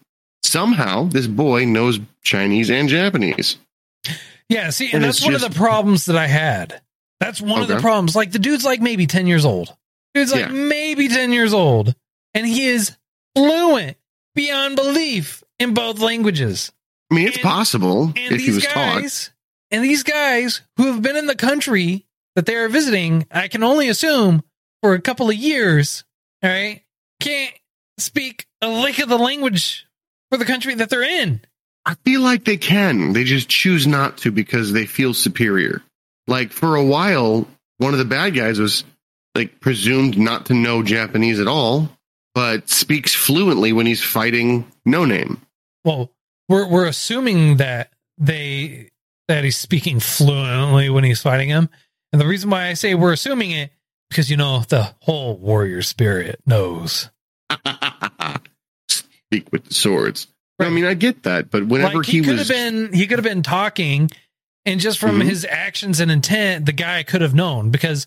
Somehow, 0.42 1.04
this 1.04 1.26
boy 1.26 1.64
knows 1.64 1.98
Chinese 2.22 2.70
and 2.70 2.88
Japanese. 2.88 3.56
Yeah, 4.48 4.70
see, 4.70 4.86
and, 4.86 4.94
And 4.94 5.04
that's 5.04 5.22
one 5.24 5.34
of 5.34 5.40
the 5.40 5.50
problems 5.50 6.06
that 6.06 6.16
I 6.16 6.26
had. 6.26 6.80
That's 7.20 7.40
one 7.40 7.60
of 7.62 7.68
the 7.68 7.80
problems. 7.80 8.14
Like 8.16 8.32
the 8.32 8.38
dude's 8.38 8.64
like 8.64 8.80
maybe 8.80 9.06
10 9.06 9.26
years 9.26 9.44
old. 9.44 9.74
Dude's 10.14 10.32
like 10.32 10.46
Yeah. 10.46 10.52
maybe 10.52 11.08
10 11.08 11.32
years 11.32 11.52
old. 11.52 11.94
And 12.32 12.46
he 12.46 12.66
is 12.66 12.96
fluent 13.36 13.96
beyond 14.34 14.76
belief 14.76 15.42
in 15.58 15.74
both 15.74 15.98
languages. 15.98 16.72
I 17.10 17.14
mean, 17.14 17.26
it's 17.26 17.36
And- 17.36 17.44
possible 17.44 18.04
And 18.16 18.34
if 18.34 18.40
he 18.40 18.50
was 18.52 18.64
taught. 18.64 19.30
and 19.70 19.84
these 19.84 20.02
guys 20.02 20.62
who 20.76 20.86
have 20.92 21.02
been 21.02 21.16
in 21.16 21.26
the 21.26 21.34
country 21.36 22.06
that 22.36 22.46
they 22.46 22.54
are 22.54 22.68
visiting, 22.68 23.26
I 23.30 23.48
can 23.48 23.62
only 23.62 23.88
assume 23.88 24.42
for 24.82 24.94
a 24.94 25.00
couple 25.00 25.28
of 25.28 25.34
years, 25.36 26.04
all 26.42 26.50
right, 26.50 26.82
can't 27.20 27.54
speak 27.98 28.46
a 28.62 28.68
lick 28.68 28.98
of 28.98 29.08
the 29.08 29.18
language 29.18 29.86
for 30.30 30.36
the 30.36 30.44
country 30.44 30.74
that 30.74 30.90
they're 30.90 31.02
in. 31.02 31.40
I 31.84 31.94
feel 32.04 32.20
like 32.20 32.44
they 32.44 32.56
can. 32.56 33.12
They 33.12 33.24
just 33.24 33.48
choose 33.48 33.86
not 33.86 34.18
to 34.18 34.30
because 34.30 34.72
they 34.72 34.86
feel 34.86 35.14
superior. 35.14 35.82
Like 36.26 36.52
for 36.52 36.76
a 36.76 36.84
while, 36.84 37.48
one 37.78 37.94
of 37.94 37.98
the 37.98 38.04
bad 38.04 38.34
guys 38.34 38.60
was 38.60 38.84
like 39.34 39.60
presumed 39.60 40.18
not 40.18 40.46
to 40.46 40.54
know 40.54 40.82
Japanese 40.82 41.40
at 41.40 41.46
all, 41.46 41.88
but 42.34 42.68
speaks 42.68 43.14
fluently 43.14 43.72
when 43.72 43.86
he's 43.86 44.02
fighting 44.02 44.70
No 44.84 45.04
Name. 45.04 45.40
Well, 45.84 46.12
we're 46.48 46.68
we're 46.68 46.86
assuming 46.86 47.56
that 47.56 47.90
they 48.18 48.90
that 49.28 49.44
he's 49.44 49.56
speaking 49.56 50.00
fluently 50.00 50.90
when 50.90 51.04
he's 51.04 51.22
fighting 51.22 51.48
him, 51.48 51.70
and 52.12 52.20
the 52.20 52.26
reason 52.26 52.50
why 52.50 52.66
I 52.66 52.74
say 52.74 52.94
we're 52.94 53.12
assuming 53.12 53.52
it 53.52 53.70
because 54.08 54.30
you 54.30 54.36
know 54.36 54.60
the 54.68 54.94
whole 55.00 55.36
warrior 55.36 55.82
spirit 55.82 56.40
knows. 56.46 57.10
Speak 58.88 59.50
with 59.52 59.64
the 59.64 59.74
swords. 59.74 60.26
I 60.60 60.70
mean, 60.70 60.84
I 60.84 60.94
get 60.94 61.22
that, 61.22 61.50
but 61.50 61.66
whenever 61.66 61.98
like 61.98 62.06
he, 62.06 62.18
he, 62.18 62.24
could 62.24 62.38
was, 62.38 62.48
have 62.48 62.56
been 62.56 62.92
he 62.92 63.06
could 63.06 63.18
have 63.18 63.24
been 63.24 63.42
talking 63.42 64.10
and 64.64 64.80
just 64.80 64.98
from 64.98 65.20
Mhm. 65.20 65.24
his 65.24 65.44
actions 65.48 66.00
and 66.00 66.10
intent 66.10 66.66
the 66.66 66.72
guy 66.72 67.02
could 67.04 67.20
have 67.20 67.34
known 67.34 67.70
because 67.70 68.06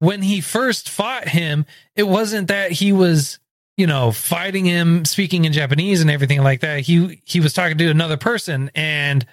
when 0.00 0.22
he 0.22 0.40
first 0.40 0.88
fought 0.88 1.28
him 1.28 1.64
it 1.94 2.02
wasn't 2.02 2.48
that 2.48 2.72
he 2.72 2.92
was 2.92 3.38
you 3.76 3.86
know 3.86 4.10
fighting 4.10 4.64
him 4.64 5.04
speaking 5.04 5.44
in 5.44 5.52
japanese 5.52 6.00
and 6.02 6.10
everything 6.10 6.42
like 6.42 6.60
that 6.60 6.80
he 6.80 7.22
he 7.24 7.38
was 7.40 7.52
talking 7.52 7.78
to 7.78 7.88
another 7.88 8.16
person 8.16 8.70
and 8.74 9.24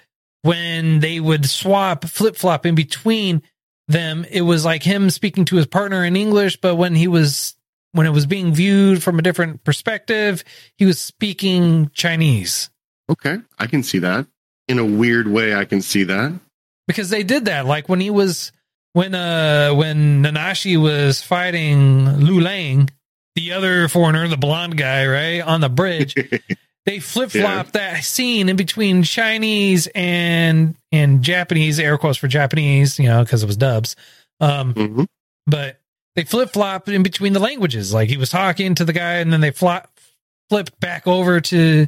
when 0.42 1.00
they 1.00 1.18
would 1.20 1.44
swap 1.46 2.04
flip-flop 2.04 2.64
in 2.64 2.74
between 2.76 3.42
them 3.92 4.24
it 4.30 4.42
was 4.42 4.64
like 4.64 4.82
him 4.82 5.10
speaking 5.10 5.44
to 5.44 5.56
his 5.56 5.66
partner 5.66 6.04
in 6.04 6.16
english 6.16 6.60
but 6.60 6.76
when 6.76 6.94
he 6.94 7.06
was 7.08 7.54
when 7.92 8.06
it 8.06 8.10
was 8.10 8.26
being 8.26 8.52
viewed 8.54 9.02
from 9.02 9.18
a 9.18 9.22
different 9.22 9.62
perspective 9.64 10.42
he 10.76 10.84
was 10.86 11.00
speaking 11.00 11.90
chinese 11.94 12.70
okay, 13.10 13.38
I 13.58 13.66
can 13.66 13.82
see 13.82 13.98
that. 13.98 14.26
In 14.68 14.78
a 14.78 14.84
weird 14.84 15.28
way, 15.28 15.54
I 15.54 15.64
can 15.66 15.82
see 15.82 16.04
that. 16.04 16.32
because 16.86 17.10
they 17.10 17.22
did 17.22 17.44
that 17.44 17.66
like 17.66 17.88
when 17.88 18.00
he 18.00 18.10
was 18.10 18.52
when 18.94 19.14
uh 19.14 19.72
when 19.74 20.22
Nanashi 20.22 20.80
was 20.80 21.22
fighting 21.22 22.08
Lu 22.18 22.40
Lang 22.40 22.88
the 23.34 23.52
other 23.52 23.88
foreigner 23.88 24.28
the 24.28 24.36
blonde 24.36 24.76
guy 24.76 25.06
right 25.06 25.40
on 25.40 25.60
the 25.60 25.68
bridge 25.68 26.14
they 26.86 26.98
flip-flopped 27.00 27.74
that 27.74 28.04
scene 28.04 28.48
in 28.48 28.56
between 28.56 29.02
Chinese 29.02 29.88
and 29.94 30.74
and 30.92 31.22
Japanese 31.22 31.80
air 31.80 31.96
quotes 31.98 32.18
for 32.18 32.28
Japanese 32.28 32.98
you 32.98 33.08
know 33.08 33.24
because 33.24 33.42
it 33.42 33.46
was 33.46 33.56
dubs 33.56 33.96
um 34.40 34.74
Mhm. 34.74 35.06
but 35.46 35.80
they 36.14 36.24
flip 36.24 36.52
flop 36.52 36.88
in 36.88 37.02
between 37.02 37.32
the 37.32 37.40
languages 37.40 37.92
like 37.92 38.08
he 38.10 38.16
was 38.16 38.30
talking 38.30 38.74
to 38.76 38.84
the 38.84 38.92
guy 38.92 39.14
and 39.14 39.32
then 39.32 39.40
they 39.40 39.50
flop 39.50 39.90
flipped 40.50 40.78
back 40.80 41.06
over 41.06 41.40
to 41.40 41.86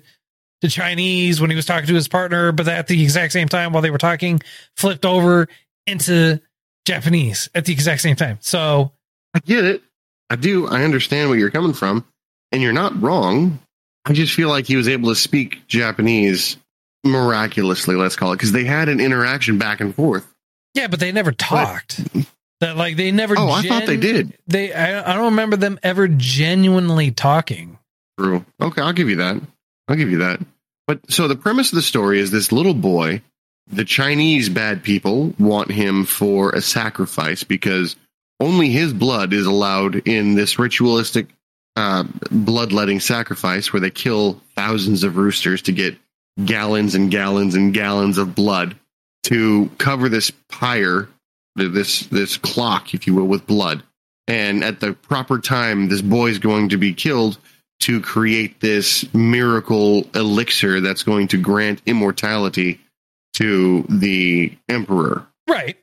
to 0.63 0.69
Chinese 0.71 1.41
when 1.43 1.51
he 1.51 1.57
was 1.57 1.67
talking 1.67 1.87
to 1.89 1.95
his 1.95 2.09
partner, 2.09 2.51
but 2.51 2.67
at 2.69 2.87
the 2.87 3.03
exact 3.03 3.35
same 3.35 3.49
time 3.49 3.73
while 3.75 3.83
they 3.83 3.91
were 3.91 3.99
talking, 3.99 4.41
flipped 4.79 5.05
over 5.05 5.47
into 5.87 6.41
Japanese 6.87 7.51
at 7.55 7.67
the 7.67 7.73
exact 7.75 8.01
same 8.01 8.17
time. 8.17 8.39
So 8.41 8.93
I 9.35 9.41
get 9.41 9.65
it. 9.65 9.83
I 10.31 10.37
do. 10.37 10.67
I 10.67 10.85
understand 10.85 11.29
where 11.29 11.39
you're 11.39 11.51
coming 11.51 11.75
from, 11.75 12.03
and 12.51 12.63
you're 12.63 12.73
not 12.73 12.99
wrong. 13.03 13.59
I 14.07 14.15
just 14.15 14.33
feel 14.33 14.49
like 14.49 14.67
he 14.67 14.77
was 14.77 14.89
able 14.89 15.11
to 15.11 15.15
speak 15.17 15.67
Japanese 15.67 16.57
miraculously. 17.05 17.95
Let's 17.97 18.17
call 18.17 18.33
it 18.33 18.37
because 18.37 18.53
they 18.53 18.65
had 18.65 18.89
an 18.89 19.01
interaction 19.01 19.59
back 19.59 19.81
and 19.81 19.95
forth. 19.95 20.27
yeah, 20.75 20.87
but 20.89 21.01
they 21.01 21.13
never 21.13 21.33
talked. 21.33 22.01
That 22.61 22.77
like 22.77 22.97
they 22.97 23.11
never. 23.11 23.35
Oh, 23.37 23.51
I 23.51 23.63
thought 23.63 23.87
they 23.87 23.97
did. 23.97 24.37
They 24.47 24.73
I, 24.73 25.13
I 25.13 25.15
don't 25.15 25.27
remember 25.27 25.57
them 25.57 25.79
ever 25.83 26.09
genuinely 26.09 27.11
talking. 27.11 27.79
True. 28.19 28.45
Okay, 28.61 28.81
I'll 28.81 28.93
give 28.93 29.11
you 29.11 29.17
that. 29.17 29.41
I'll 29.89 29.97
give 29.97 30.11
you 30.11 30.19
that. 30.19 30.41
But 30.87 31.11
so 31.11 31.29
the 31.29 31.37
premise 31.37 31.73
of 31.73 31.77
the 31.77 31.83
story 31.83 32.21
is 32.21 32.31
this 32.31 32.53
little 32.53 32.75
boy, 32.75 33.23
the 33.67 33.85
Chinese 33.85 34.49
bad 34.49 34.83
people 34.83 35.35
want 35.39 35.71
him 35.71 36.05
for 36.05 36.51
a 36.51 36.61
sacrifice 36.61 37.43
because 37.43 37.97
only 38.41 38.71
his 38.71 38.93
blood 38.93 39.33
is 39.33 39.47
allowed 39.47 40.07
in 40.07 40.35
this 40.35 40.59
ritualistic 40.59 41.29
uh, 41.77 42.05
bloodletting 42.31 43.01
sacrifice 43.01 43.73
where 43.73 43.81
they 43.81 43.91
kill 43.91 44.41
thousands 44.55 45.03
of 45.03 45.17
roosters 45.17 45.63
to 45.63 45.73
get 45.73 45.97
gallons 46.43 46.95
and 46.95 47.11
gallons 47.11 47.55
and 47.55 47.73
gallons 47.75 48.19
of 48.19 48.35
blood 48.35 48.77
to 49.25 49.71
cover 49.79 50.09
this 50.09 50.31
pyre, 50.49 51.09
this 51.57 52.07
this 52.07 52.37
clock, 52.37 52.95
if 52.95 53.07
you 53.07 53.15
will, 53.15 53.27
with 53.27 53.47
blood. 53.47 53.83
And 54.27 54.65
at 54.65 54.81
the 54.81 54.95
proper 54.95 55.39
time, 55.39 55.89
this 55.89 56.01
boy 56.03 56.29
is 56.31 56.39
going 56.39 56.71
to 56.71 56.77
be 56.79 56.95
killed 56.95 57.39
to 57.81 58.01
create 58.01 58.61
this 58.61 59.13
miracle 59.13 60.07
elixir 60.15 60.81
that's 60.81 61.03
going 61.03 61.29
to 61.29 61.37
grant 61.37 61.83
immortality 61.87 62.81
to 63.35 63.85
the 63.89 64.57
emperor. 64.69 65.27
Right. 65.49 65.77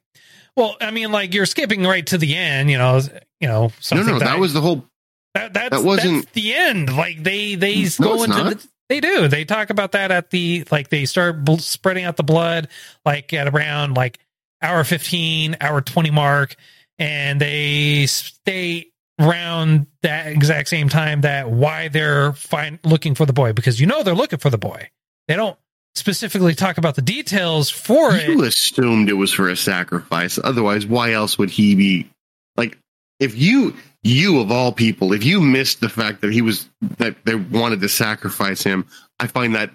Well, 0.55 0.75
I 0.81 0.91
mean, 0.91 1.11
like 1.11 1.33
you're 1.33 1.45
skipping 1.45 1.83
right 1.83 2.05
to 2.07 2.17
the 2.17 2.35
end. 2.35 2.69
You 2.71 2.77
know. 2.77 3.01
You 3.39 3.47
know. 3.47 3.71
No, 3.91 4.03
no, 4.03 4.19
that 4.19 4.39
was 4.39 4.53
the 4.53 4.61
whole. 4.61 4.85
That 5.33 5.53
that's 5.53 5.69
That 5.69 5.83
wasn't- 5.83 6.23
that's 6.23 6.33
the 6.33 6.53
end. 6.53 6.95
Like 6.95 7.23
they 7.23 7.55
they 7.55 7.83
No, 7.99 8.17
go 8.17 8.23
into 8.23 8.43
the 8.43 8.67
they 8.91 8.99
do. 8.99 9.29
They 9.29 9.45
talk 9.45 9.69
about 9.69 9.93
that 9.93 10.11
at 10.11 10.31
the 10.31 10.65
like 10.69 10.89
they 10.89 11.05
start 11.05 11.45
bl- 11.45 11.55
spreading 11.57 12.03
out 12.03 12.17
the 12.17 12.23
blood 12.23 12.67
like 13.05 13.31
at 13.33 13.47
around 13.47 13.95
like 13.95 14.19
hour 14.61 14.83
15, 14.83 15.55
hour 15.61 15.79
20 15.79 16.11
mark 16.11 16.55
and 16.99 17.39
they 17.39 18.05
stay 18.05 18.91
around 19.17 19.87
that 20.01 20.27
exact 20.27 20.67
same 20.67 20.89
time 20.89 21.21
that 21.21 21.49
why 21.49 21.87
they're 21.87 22.33
find 22.33 22.79
looking 22.83 23.15
for 23.15 23.25
the 23.25 23.33
boy 23.33 23.53
because 23.53 23.79
you 23.79 23.87
know 23.87 24.03
they're 24.03 24.13
looking 24.13 24.39
for 24.39 24.49
the 24.49 24.57
boy. 24.57 24.89
They 25.29 25.37
don't 25.37 25.57
specifically 25.95 26.53
talk 26.53 26.77
about 26.77 26.95
the 26.95 27.01
details 27.01 27.69
for 27.69 28.13
it. 28.13 28.27
You 28.27 28.43
assumed 28.43 29.09
it 29.09 29.13
was 29.13 29.31
for 29.31 29.47
a 29.47 29.55
sacrifice. 29.55 30.37
Otherwise, 30.43 30.85
why 30.85 31.13
else 31.13 31.37
would 31.37 31.49
he 31.49 31.75
be 31.75 32.09
like? 32.57 32.77
If 33.21 33.37
you, 33.37 33.75
you 34.03 34.39
of 34.39 34.51
all 34.51 34.71
people, 34.71 35.13
if 35.13 35.23
you 35.23 35.41
missed 35.41 35.79
the 35.81 35.89
fact 35.89 36.21
that 36.21 36.31
he 36.33 36.41
was 36.41 36.67
that 36.97 37.15
they 37.25 37.35
wanted 37.35 37.81
to 37.81 37.89
sacrifice 37.89 38.63
him, 38.63 38.85
I 39.19 39.27
find 39.27 39.55
that 39.55 39.71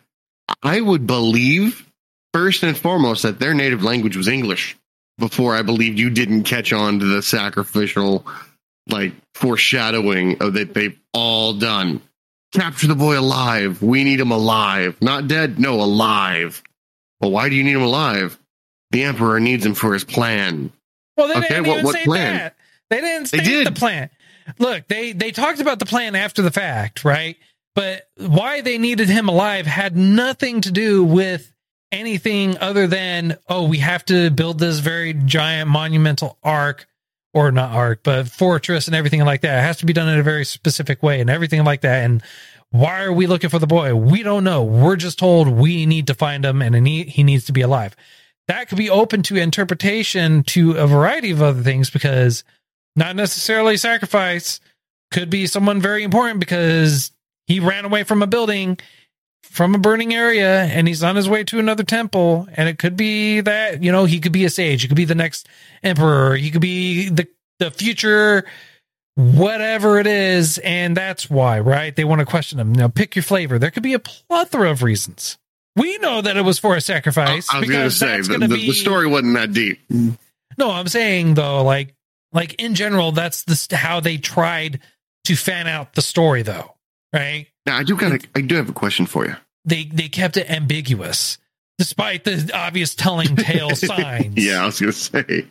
I 0.62 0.80
would 0.80 1.06
believe 1.06 1.87
first 2.33 2.62
and 2.62 2.76
foremost 2.76 3.23
that 3.23 3.38
their 3.38 3.54
native 3.54 3.83
language 3.83 4.16
was 4.16 4.28
English 4.28 4.76
before 5.18 5.54
I 5.54 5.62
believed 5.62 5.99
you 5.99 6.11
didn't 6.11 6.42
catch 6.45 6.73
on 6.73 6.99
to 7.00 7.06
the 7.06 7.23
sacrificial 7.23 8.26
like 8.88 9.12
foreshadowing 9.35 10.40
of 10.42 10.54
that 10.54 10.75
they've 10.75 10.99
all 11.12 11.54
done. 11.54 12.02
Capture 12.52 12.87
the 12.87 12.95
boy 12.95 13.18
alive. 13.18 13.83
We 13.83 14.04
need 14.04 14.21
him 14.21 14.30
alive. 14.30 14.97
Not 15.02 15.26
dead, 15.28 15.59
no, 15.59 15.80
alive. 15.80 16.62
Well, 17.21 17.30
why 17.30 17.49
do 17.49 17.54
you 17.56 17.64
need 17.64 17.75
him 17.75 17.83
alive? 17.83 18.38
The 18.92 19.04
emperor 19.04 19.40
needs 19.40 19.66
him 19.66 19.75
for 19.75 19.92
his 19.92 20.04
plan. 20.04 20.71
Well, 21.16 21.28
they 21.28 21.35
Okay, 21.37 21.49
didn't 21.49 21.66
what- 21.66 21.73
even 21.75 21.85
what 21.87 21.95
say 21.97 22.04
plan? 22.04 22.35
that. 22.37 22.56
They 22.88 23.00
didn't 23.00 23.30
They 23.33 23.38
did. 23.40 23.66
the 23.66 23.73
plan. 23.73 24.11
Look, 24.59 24.88
they 24.88 25.12
they 25.12 25.31
talked 25.31 25.61
about 25.61 25.79
the 25.79 25.87
plan 25.87 26.15
after 26.15 26.43
the 26.43 26.50
fact, 26.50 27.05
right? 27.05 27.37
But 27.75 28.09
why 28.17 28.62
they 28.62 28.79
needed 28.79 29.09
him 29.09 29.29
alive 29.29 29.67
had 29.67 29.97
nothing 29.97 30.62
to 30.62 30.71
do 30.71 31.05
with 31.05 31.53
anything 31.93 32.59
other 32.59 32.87
than 32.87 33.38
oh, 33.49 33.69
we 33.69 33.79
have 33.79 34.05
to 34.07 34.31
build 34.31 34.59
this 34.59 34.79
very 34.79 35.12
giant 35.12 35.71
monumental 35.71 36.38
arc 36.43 36.87
or 37.35 37.53
not 37.53 37.73
arc, 37.73 38.03
but 38.03 38.29
fortress 38.29 38.87
and 38.87 38.97
everything 38.97 39.25
like 39.25 39.43
that. 39.43 39.59
It 39.59 39.67
has 39.67 39.79
to 39.79 39.87
be 39.87 39.93
done 39.93 40.09
in 40.09 40.19
a 40.19 40.23
very 40.23 40.45
specific 40.45 41.03
way 41.03 41.21
and 41.21 41.29
everything 41.29 41.65
like 41.65 41.83
that. 41.83 42.05
And 42.05 42.23
why 42.71 43.03
are 43.03 43.12
we 43.12 43.26
looking 43.26 43.50
for 43.50 43.59
the 43.59 43.67
boy? 43.67 43.95
We 43.95 44.23
don't 44.23 44.45
know. 44.45 44.65
We're 44.65 44.97
just 44.97 45.19
told 45.19 45.49
we 45.49 45.87
need 45.87 46.07
to 46.07 46.15
find 46.15 46.45
him 46.45 46.62
and 46.62 46.87
he 46.87 47.05
he 47.05 47.23
needs 47.23 47.45
to 47.45 47.53
be 47.53 47.61
alive 47.61 47.95
that 48.49 48.69
could 48.69 48.79
be 48.79 48.91
open 48.91 49.23
to 49.25 49.37
interpretation 49.37 50.43
to 50.45 50.73
a 50.73 50.87
variety 50.87 51.31
of 51.31 51.43
other 51.43 51.62
things 51.62 51.91
because 51.91 52.45
not 52.97 53.15
necessarily 53.15 53.76
sacrifice. 53.76 54.61
Could 55.12 55.31
be 55.31 55.47
someone 55.47 55.81
very 55.81 56.03
important 56.03 56.41
because 56.41 57.12
he 57.47 57.61
ran 57.61 57.85
away 57.85 58.03
from 58.03 58.23
a 58.23 58.26
building 58.26 58.79
from 59.45 59.75
a 59.75 59.79
burning 59.79 60.12
area 60.12 60.65
and 60.65 60.88
he's 60.88 61.03
on 61.03 61.17
his 61.17 61.29
way 61.29 61.45
to 61.45 61.59
another 61.59 61.85
temple. 61.85 62.49
And 62.55 62.69
it 62.69 62.79
could 62.79 62.97
be 62.97 63.41
that 63.41 63.83
you 63.83 63.93
know 63.93 64.05
he 64.05 64.19
could 64.19 64.33
be 64.33 64.45
a 64.45 64.50
sage. 64.50 64.83
He 64.83 64.88
could 64.88 64.97
be 64.97 65.05
the 65.05 65.15
next 65.15 65.49
emperor. 65.83 66.37
He 66.37 66.50
could 66.50 66.61
be 66.61 67.09
the 67.09 67.29
the 67.59 67.71
future 67.71 68.45
whatever 69.15 69.99
it 69.99 70.07
is. 70.07 70.59
And 70.59 70.97
that's 70.97 71.31
why 71.31 71.61
right? 71.61 71.95
They 71.95 72.05
want 72.05 72.19
to 72.21 72.26
question 72.26 72.59
him. 72.59 72.73
Now 72.73 72.88
pick 72.88 73.15
your 73.15 73.23
flavor. 73.23 73.59
There 73.59 73.71
could 73.71 73.83
be 73.83 73.95
a 73.95 73.99
plethora 73.99 74.71
of 74.71 74.83
reasons. 74.83 75.38
We 75.76 75.99
know 75.99 76.23
that 76.23 76.37
it 76.37 76.43
was 76.43 76.59
for 76.59 76.75
a 76.75 76.81
sacrifice 76.81 77.53
I 77.53 77.61
was 77.61 77.69
going 77.69 77.85
to 77.85 77.91
say 77.91 78.21
the, 78.23 78.38
the, 78.38 78.49
be- 78.49 78.67
the 78.67 78.73
story 78.73 79.07
wasn't 79.07 79.35
that 79.35 79.53
deep. 79.53 79.79
no, 79.91 80.71
I'm 80.71 80.88
saying 80.88 81.35
though, 81.35 81.62
like, 81.62 81.95
like 82.33 82.61
in 82.62 82.75
general, 82.75 83.12
that's 83.12 83.45
the 83.45 83.56
st- 83.56 83.78
how 83.78 84.00
they 84.00 84.16
tried 84.16 84.80
to 85.25 85.37
fan 85.37 85.66
out 85.66 85.95
the 85.95 86.02
story, 86.02 86.42
though, 86.42 86.75
right? 87.12 87.47
Now, 87.66 87.78
I 87.78 87.83
do 87.83 87.95
of, 87.95 88.21
I 88.35 88.40
do 88.40 88.54
have 88.56 88.68
a 88.68 88.73
question 88.73 89.06
for 89.06 89.26
you. 89.26 89.37
They 89.64 89.85
they 89.85 90.09
kept 90.09 90.37
it 90.37 90.50
ambiguous, 90.50 91.38
despite 91.78 92.25
the 92.25 92.50
obvious 92.54 92.95
telling 92.95 93.37
tale 93.37 93.71
signs. 93.75 94.37
Yeah, 94.37 94.62
I 94.62 94.66
was 94.66 94.80
going 94.80 94.92
to 94.92 94.99
say. 94.99 95.47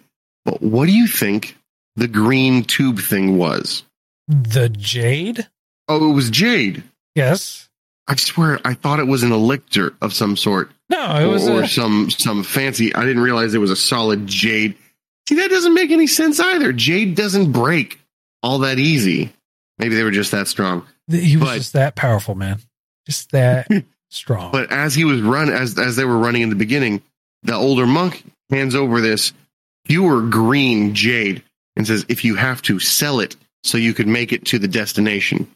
But 0.46 0.62
what 0.62 0.86
do 0.86 0.92
you 0.92 1.08
think 1.08 1.58
the 1.96 2.08
green 2.08 2.64
tube 2.64 3.00
thing 3.00 3.38
was? 3.38 3.84
the 4.28 4.70
jade. 4.70 5.48
Oh, 5.88 6.10
it 6.10 6.14
was 6.14 6.30
jade. 6.30 6.84
Yes, 7.14 7.70
I 8.08 8.16
swear, 8.16 8.60
I 8.66 8.74
thought 8.74 9.00
it 9.00 9.08
was 9.08 9.24
an 9.24 9.32
elixir 9.32 9.96
of 10.02 10.14
some 10.14 10.38
sort. 10.38 10.72
No, 10.90 11.16
it 11.16 11.28
was 11.28 11.48
or 11.48 11.64
a, 11.64 11.68
some 11.68 12.10
some 12.10 12.44
fancy. 12.44 12.94
I 12.94 13.04
didn't 13.06 13.24
realize 13.24 13.54
it 13.54 13.60
was 13.60 13.72
a 13.72 13.76
solid 13.76 14.28
jade. 14.28 14.76
See, 15.28 15.36
that 15.36 15.50
doesn't 15.50 15.74
make 15.74 15.92
any 15.92 16.08
sense 16.08 16.40
either. 16.40 16.72
Jade 16.72 17.16
doesn't 17.16 17.52
break 17.52 18.00
all 18.44 18.60
that 18.60 18.78
easy. 18.80 19.34
Maybe 19.80 19.96
they 19.96 20.04
were 20.04 20.12
just 20.12 20.32
that 20.32 20.48
strong. 20.48 20.86
he 21.10 21.36
was 21.38 21.48
but- 21.50 21.58
just 21.58 21.74
that 21.74 21.96
powerful, 21.96 22.36
man. 22.36 22.60
Just 23.06 23.32
that 23.32 23.68
strong. 24.10 24.52
But 24.52 24.72
as 24.72 24.96
he 24.96 25.04
was 25.06 25.22
run 25.22 25.50
as 25.50 25.78
as 25.78 25.96
they 25.96 26.06
were 26.06 26.18
running 26.18 26.42
in 26.42 26.50
the 26.50 26.56
beginning, 26.56 27.02
the 27.44 27.54
older 27.56 27.86
monk 27.86 28.24
hands 28.50 28.74
over 28.76 29.02
this 29.02 29.34
pure 29.86 30.22
green 30.28 30.94
jade 30.96 31.44
and 31.76 31.86
says, 31.86 32.06
"If 32.08 32.24
you 32.26 32.36
have 32.36 32.62
to 32.64 32.80
sell 32.80 33.20
it 33.20 33.36
so 33.64 33.78
you 33.78 33.94
could 33.94 34.08
make 34.08 34.32
it 34.34 34.46
to 34.46 34.60
the 34.60 34.68
destination." 34.68 35.48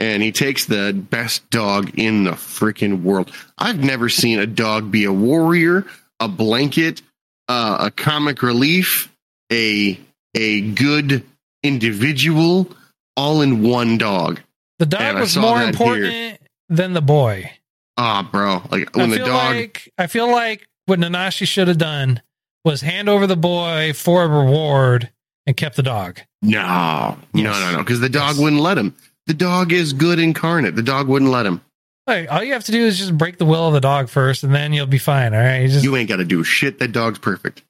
And 0.00 0.22
he 0.22 0.30
takes 0.32 0.66
the 0.66 0.92
best 0.92 1.48
dog 1.50 1.98
in 1.98 2.24
the 2.24 2.32
freaking 2.32 3.02
world. 3.02 3.32
I've 3.56 3.82
never 3.82 4.08
seen 4.08 4.38
a 4.38 4.46
dog 4.46 4.90
be 4.92 5.04
a 5.04 5.12
warrior, 5.12 5.86
a 6.20 6.28
blanket, 6.28 7.02
uh, 7.48 7.78
a 7.80 7.90
comic 7.90 8.42
relief, 8.42 9.10
a 9.52 9.98
a 10.36 10.60
good 10.60 11.24
individual, 11.62 12.68
all 13.16 13.40
in 13.42 13.62
one 13.62 13.98
dog. 13.98 14.40
the 14.78 14.86
dog 14.86 15.00
and 15.00 15.18
was 15.20 15.36
more 15.36 15.62
important 15.62 16.38
than 16.68 16.92
the 16.92 17.02
boy. 17.02 17.50
Ah, 17.96 18.28
bro! 18.30 18.62
Like 18.70 18.94
when 18.96 19.12
I 19.12 19.18
the 19.18 19.24
dog. 19.24 19.54
like 19.56 19.92
I 19.98 20.06
feel 20.06 20.30
like 20.30 20.66
what 20.86 20.98
Nanashi 20.98 21.46
should 21.46 21.68
have 21.68 21.78
done 21.78 22.22
was 22.64 22.80
hand 22.80 23.08
over 23.08 23.26
the 23.26 23.36
boy 23.36 23.92
for 23.94 24.24
a 24.24 24.28
reward 24.28 25.10
and 25.46 25.56
kept 25.56 25.76
the 25.76 25.82
dog. 25.82 26.20
No, 26.42 27.16
no, 27.32 27.42
Yes. 27.42 27.60
no, 27.60 27.72
no, 27.72 27.78
because 27.78 28.00
the 28.00 28.08
dog 28.08 28.34
Yes. 28.34 28.38
wouldn't 28.38 28.62
let 28.62 28.78
him. 28.78 28.94
The 29.26 29.34
dog 29.34 29.72
is 29.72 29.92
good 29.92 30.18
incarnate. 30.18 30.74
The 30.76 30.82
dog 30.82 31.08
wouldn't 31.08 31.30
let 31.30 31.44
him. 31.46 31.60
Like, 32.06 32.30
all 32.32 32.42
you 32.42 32.54
have 32.54 32.64
to 32.64 32.72
do 32.72 32.86
is 32.86 32.98
just 32.98 33.16
break 33.18 33.36
the 33.36 33.44
will 33.44 33.66
of 33.68 33.74
the 33.74 33.80
dog 33.80 34.08
first, 34.08 34.42
and 34.42 34.54
then 34.54 34.72
you'll 34.72 34.86
be 34.86 34.96
fine. 34.98 35.34
All 35.34 35.40
right, 35.40 35.58
you 35.62 35.68
just 35.68 35.84
You 35.84 35.94
ain't 35.96 36.08
got 36.08 36.16
to 36.16 36.24
do 36.24 36.42
shit. 36.42 36.78
That 36.78 36.92
dog's 36.92 37.18
perfect. 37.18 37.62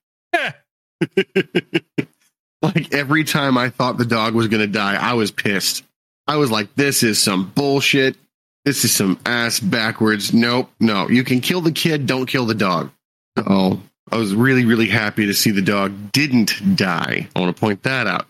like 2.63 2.93
every 2.95 3.25
time 3.25 3.57
I 3.57 3.69
thought 3.71 3.99
the 3.99 4.05
dog 4.05 4.35
was 4.35 4.49
going 4.49 4.61
to 4.61 4.67
die, 4.67 4.95
I 4.97 5.15
was 5.15 5.31
pissed. 5.31 5.85
I 6.27 6.37
was 6.37 6.51
like, 6.51 6.75
this 6.75 7.03
is 7.03 7.21
some 7.23 7.51
bullshit. 7.55 8.17
This 8.65 8.85
is 8.85 8.95
some 8.95 9.19
ass 9.25 9.61
backwards. 9.61 10.35
Nope, 10.35 10.71
no. 10.81 11.09
You 11.09 11.25
can 11.25 11.41
kill 11.41 11.61
the 11.61 11.73
kid, 11.73 12.07
don't 12.07 12.27
kill 12.27 12.45
the 12.47 12.55
dog. 12.55 12.91
Oh, 13.37 13.81
I 14.11 14.17
was 14.17 14.35
really, 14.35 14.65
really 14.65 14.89
happy 14.89 15.27
to 15.27 15.35
see 15.35 15.51
the 15.53 15.63
dog 15.63 16.13
didn't 16.13 16.77
die. 16.77 17.29
I 17.35 17.41
want 17.41 17.55
to 17.55 17.59
point 17.61 17.85
that 17.85 18.07
out. 18.07 18.27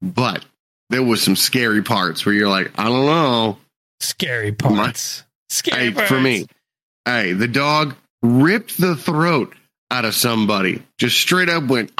But 0.00 0.44
there 0.90 1.02
was 1.02 1.22
some 1.22 1.36
scary 1.36 1.82
parts 1.82 2.24
where 2.24 2.34
you're 2.34 2.48
like, 2.48 2.70
I 2.78 2.84
don't 2.84 3.06
know. 3.06 3.58
scary 4.00 4.52
parts. 4.52 5.24
Scary 5.50 5.86
Hey, 5.86 5.90
parts. 5.92 6.08
for 6.08 6.20
me, 6.20 6.46
hey, 7.04 7.32
the 7.34 7.48
dog 7.48 7.94
ripped 8.22 8.78
the 8.78 8.96
throat 8.96 9.54
out 9.92 10.06
of 10.06 10.14
somebody. 10.14 10.82
Just 10.98 11.20
straight 11.20 11.50
up 11.50 11.64
went, 11.64 11.92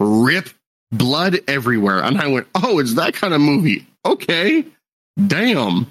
rip, 0.00 0.48
blood 0.90 1.40
everywhere. 1.46 2.02
And 2.02 2.18
I 2.18 2.28
went, 2.28 2.46
oh, 2.54 2.78
it's 2.78 2.94
that 2.94 3.14
kind 3.14 3.34
of 3.34 3.40
movie. 3.40 3.86
Okay, 4.04 4.64
damn. 5.24 5.86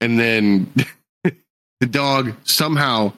And 0.00 0.18
then 0.18 0.72
the 1.80 1.86
dog 1.86 2.32
somehow 2.44 3.12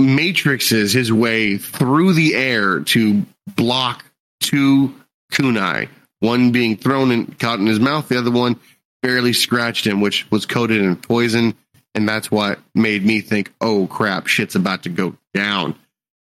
matrixes 0.00 0.92
his 0.92 1.12
way 1.12 1.58
through 1.58 2.14
the 2.14 2.34
air 2.34 2.80
to 2.80 3.24
block 3.54 4.04
two 4.40 4.94
kunai. 5.32 5.88
One 6.20 6.52
being 6.52 6.76
thrown 6.76 7.10
and 7.10 7.38
caught 7.38 7.58
in 7.58 7.66
his 7.66 7.80
mouth, 7.80 8.08
the 8.08 8.18
other 8.18 8.30
one 8.30 8.58
barely 9.02 9.34
scratched 9.34 9.86
him, 9.86 10.00
which 10.00 10.28
was 10.30 10.46
coated 10.46 10.80
in 10.80 10.96
poison. 10.96 11.54
And 11.94 12.08
that's 12.08 12.30
what 12.30 12.58
made 12.74 13.04
me 13.04 13.20
think, 13.20 13.52
oh 13.60 13.86
crap, 13.86 14.26
shit's 14.26 14.54
about 14.54 14.84
to 14.84 14.88
go 14.88 15.16
down. 15.34 15.74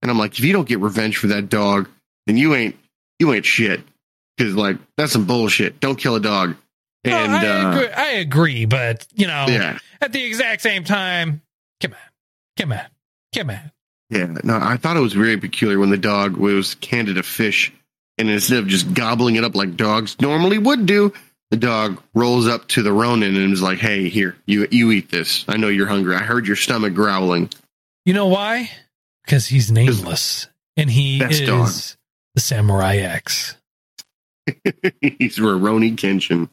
And 0.04 0.12
I'm 0.12 0.20
like, 0.20 0.38
if 0.38 0.46
you 0.46 0.54
don't 0.54 0.68
get 0.68 0.80
revenge 0.80 1.18
for 1.18 1.28
that 1.28 1.50
dog, 1.50 1.90
then 2.28 2.38
you 2.38 2.54
ain't 2.54 2.76
you 3.20 3.34
ain't 3.34 3.46
shit. 3.46 3.82
Because 4.38 4.54
like 4.56 4.78
that's 4.98 5.14
some 5.14 5.26
bullshit. 5.26 5.80
Don't 5.80 5.96
kill 5.96 6.16
a 6.16 6.20
dog. 6.20 6.56
No, 7.06 7.18
And 7.18 7.32
I, 7.34 7.48
uh, 7.48 7.72
agree, 7.72 7.90
I 7.94 8.08
agree, 8.12 8.66
but 8.66 9.08
you 9.16 9.28
know, 9.28 9.46
yeah, 9.48 9.80
at 10.02 10.14
the 10.14 10.24
exact 10.24 10.62
same 10.62 10.84
time, 10.84 11.42
come 11.82 11.94
on, 11.94 11.98
come 12.58 12.72
on, 12.74 12.82
come 13.34 13.50
on. 13.50 13.72
yeah. 14.10 14.26
No, 14.44 14.58
I 14.62 14.78
thought 14.78 14.96
it 14.96 15.02
was 15.02 15.14
very 15.14 15.38
peculiar 15.38 15.80
when 15.80 15.90
the 15.90 15.98
dog 15.98 16.38
was 16.38 16.78
handed 16.90 17.18
a 17.18 17.24
fish, 17.24 17.74
and 18.18 18.30
instead 18.30 18.60
of 18.60 18.68
just 18.68 18.94
gobbling 18.94 19.36
it 19.36 19.44
up 19.44 19.54
like 19.56 19.76
dogs 19.76 20.20
normally 20.22 20.58
would 20.58 20.86
do, 20.86 21.12
the 21.52 21.58
dog 21.58 22.02
rolls 22.14 22.48
up 22.48 22.68
to 22.70 22.82
the 22.84 22.94
Ronin 22.94 23.36
and 23.36 23.52
is 23.52 23.62
like, 23.62 23.80
"Hey, 23.80 24.08
here, 24.08 24.38
you 24.46 24.66
you 24.72 24.92
eat 24.92 25.10
this. 25.12 25.44
I 25.50 25.58
know 25.58 25.68
you're 25.68 25.88
hungry. 25.88 26.16
I 26.16 26.20
heard 26.24 26.48
your 26.48 26.56
stomach 26.56 26.94
growling." 26.94 27.50
You 28.06 28.14
know 28.14 28.28
why? 28.28 28.70
Because 29.26 29.48
he's 29.48 29.72
nameless, 29.72 30.48
and 30.78 30.90
he 30.90 31.22
is 31.24 31.42
dog. 31.42 31.70
the 32.36 32.42
Samurai 32.42 32.98
X. 32.98 33.56
He's 35.02 35.38
Rurouni 35.38 35.96
Kenshin 35.96 36.50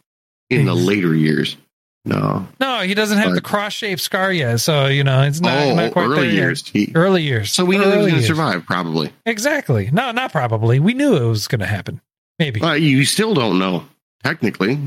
in 0.49 0.65
the 0.67 0.75
later 0.75 1.13
years. 1.15 1.57
No, 2.05 2.47
No, 2.61 2.81
he 2.81 2.95
doesn't 2.95 3.19
have 3.19 3.31
But- 3.31 3.35
the 3.35 3.41
cross-shaped 3.43 4.01
scar 4.01 4.33
yet, 4.33 4.59
so 4.61 4.87
you 4.87 5.05
know 5.05 5.23
it's 5.23 5.41
not, 5.41 5.59
oh, 5.67 5.75
not 5.75 5.93
quite 5.93 6.05
early 6.07 6.31
years. 6.31 6.67
He, 6.67 6.91
Early 6.95 7.23
years. 7.25 7.53
so 7.53 7.65
we 7.65 7.77
knew 7.77 7.91
he 7.91 7.97
was 7.99 8.07
going 8.07 8.21
to 8.21 8.27
survive, 8.27 8.65
probably. 8.65 9.13
Exactly. 9.27 9.91
No, 9.93 10.11
not 10.13 10.33
probably. 10.33 10.79
We 10.81 10.95
knew 10.95 11.15
it 11.17 11.29
was 11.29 11.47
going 11.49 11.61
to 11.61 11.67
happen. 11.67 12.01
Maybe. 12.39 12.61
Well, 12.61 12.77
you 12.77 13.05
still 13.05 13.35
don't 13.35 13.59
know, 13.59 13.85
technically. 14.25 14.79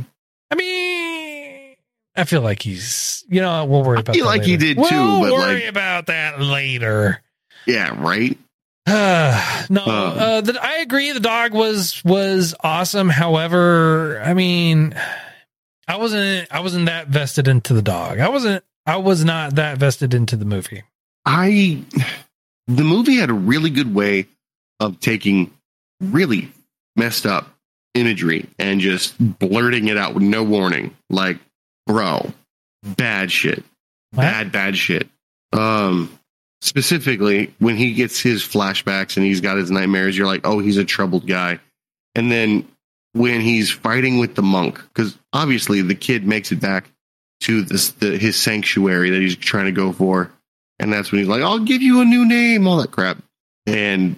I 0.50 0.56
mean, 0.56 1.76
I 2.16 2.24
feel 2.24 2.42
like 2.42 2.62
he's. 2.64 3.24
You 3.30 3.42
know, 3.42 3.66
we'll 3.66 3.84
worry 3.84 3.98
I 3.98 4.02
about. 4.02 4.16
feel 4.16 4.26
that 4.26 4.32
like 4.32 4.44
he 4.44 4.54
later. 4.58 4.66
did 4.66 4.78
we'll 4.78 5.22
but, 5.22 5.34
worry 5.34 5.54
like- 5.62 5.66
about 5.66 6.06
that 6.08 6.40
later. 6.42 7.22
Yeah, 7.66 7.96
right. 8.02 8.38
Uh, 8.86 9.66
no, 9.70 9.82
Um, 9.82 9.88
uh, 10.18 10.42
the, 10.42 10.60
I 10.62 10.78
agree. 10.78 11.12
The 11.12 11.20
dog 11.20 11.54
was 11.54 12.04
was 12.04 12.54
awesome. 12.62 13.10
However, 13.10 14.22
I 14.24 14.34
mean, 14.34 14.96
I 15.88 15.98
wasn't 15.98 16.48
I 16.52 16.60
wasn't 16.62 16.86
that 16.88 17.08
vested 17.08 17.48
into 17.48 17.74
the 17.74 17.82
dog. 17.82 18.20
I 18.20 18.30
wasn't. 18.30 18.64
I 18.86 18.98
was 18.98 19.24
not 19.24 19.56
that 19.56 19.78
vested 19.78 20.14
into 20.14 20.36
the 20.36 20.46
movie. 20.46 20.84
I 21.26 21.84
the 22.68 22.84
movie 22.84 23.16
had 23.16 23.30
a 23.30 23.34
really 23.34 23.70
good 23.70 23.94
way 23.94 24.28
of 24.80 25.00
taking 25.00 25.52
really 26.02 26.52
messed 26.98 27.26
up 27.26 27.48
imagery 27.94 28.48
and 28.60 28.82
just 28.82 29.16
blurting 29.40 29.88
it 29.88 29.96
out 29.98 30.14
with 30.14 30.24
no 30.24 30.44
warning. 30.44 30.94
Like, 31.10 31.38
bro, 31.88 32.34
bad 32.84 33.32
shit. 33.32 33.64
Bad, 34.12 34.52
bad 34.52 34.78
shit. 34.78 35.08
Um 35.54 36.12
specifically 36.64 37.54
when 37.60 37.76
he 37.76 37.94
gets 37.94 38.22
his 38.22 38.42
flashbacks 38.42 39.18
and 39.18 39.26
he's 39.26 39.42
got 39.42 39.58
his 39.58 39.70
nightmares, 39.70 40.18
you're 40.18 40.28
like, 40.28 40.48
oh, 40.48 40.60
he's 40.60 40.78
a 40.78 40.86
troubled 40.86 41.28
guy. 41.28 41.60
And 42.16 42.32
then 42.32 42.68
when 43.12 43.42
he's 43.42 43.70
fighting 43.70 44.18
with 44.18 44.36
the 44.36 44.42
monk, 44.42 44.82
because 44.82 45.18
obviously 45.34 45.82
the 45.82 45.94
kid 45.94 46.26
makes 46.26 46.52
it 46.52 46.62
back 46.62 46.90
to 47.42 47.64
this 47.64 47.92
the, 47.92 48.18
his 48.18 48.38
sanctuary 48.40 49.10
that 49.10 49.22
he's 49.22 49.36
trying 49.36 49.66
to 49.66 49.72
go 49.72 49.92
for, 49.92 50.32
and 50.80 50.92
that's 50.92 51.12
when 51.12 51.20
he's 51.20 51.28
like, 51.28 51.42
"I'll 51.42 51.60
give 51.60 51.82
you 51.82 52.00
a 52.02 52.06
new 52.06 52.26
name," 52.26 52.66
all 52.66 52.78
that 52.78 52.92
crap. 52.92 53.18
And 53.66 54.16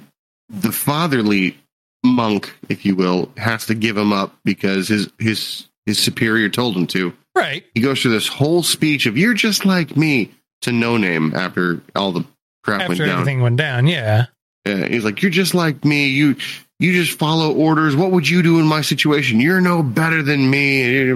the 0.49 0.71
fatherly 0.71 1.57
monk, 2.05 2.55
if 2.69 2.85
you 2.85 2.95
will, 2.95 3.31
has 3.37 3.65
to 3.67 3.75
give 3.75 3.97
him 3.97 4.13
up 4.13 4.35
because 4.45 4.87
his 4.87 5.09
his 5.17 5.67
his 5.85 5.97
superior 5.97 6.49
told 6.49 6.75
him 6.75 6.85
to. 6.87 7.13
Right. 7.35 7.65
He 7.73 7.81
goes 7.81 8.01
through 8.01 8.11
this 8.11 8.27
whole 8.27 8.61
speech 8.61 9.07
of 9.07 9.17
"You're 9.17 9.33
just 9.33 9.65
like 9.65 9.97
me" 9.97 10.31
to 10.61 10.71
no 10.71 10.97
name 10.97 11.33
after 11.35 11.81
all 11.95 12.11
the 12.11 12.25
crap 12.65 12.79
went 12.79 12.91
After 12.91 13.05
down. 13.05 13.13
everything 13.21 13.41
went 13.41 13.57
down, 13.57 13.87
yeah. 13.87 14.25
Uh, 14.65 14.85
he's 14.87 15.05
like, 15.05 15.21
"You're 15.21 15.31
just 15.31 15.53
like 15.53 15.85
me. 15.85 16.07
You 16.07 16.35
you 16.79 16.91
just 16.91 17.17
follow 17.17 17.53
orders. 17.53 17.95
What 17.95 18.11
would 18.11 18.27
you 18.27 18.41
do 18.43 18.59
in 18.59 18.65
my 18.65 18.81
situation? 18.81 19.39
You're 19.39 19.61
no 19.61 19.83
better 19.83 20.21
than 20.23 20.49
me." 20.49 21.09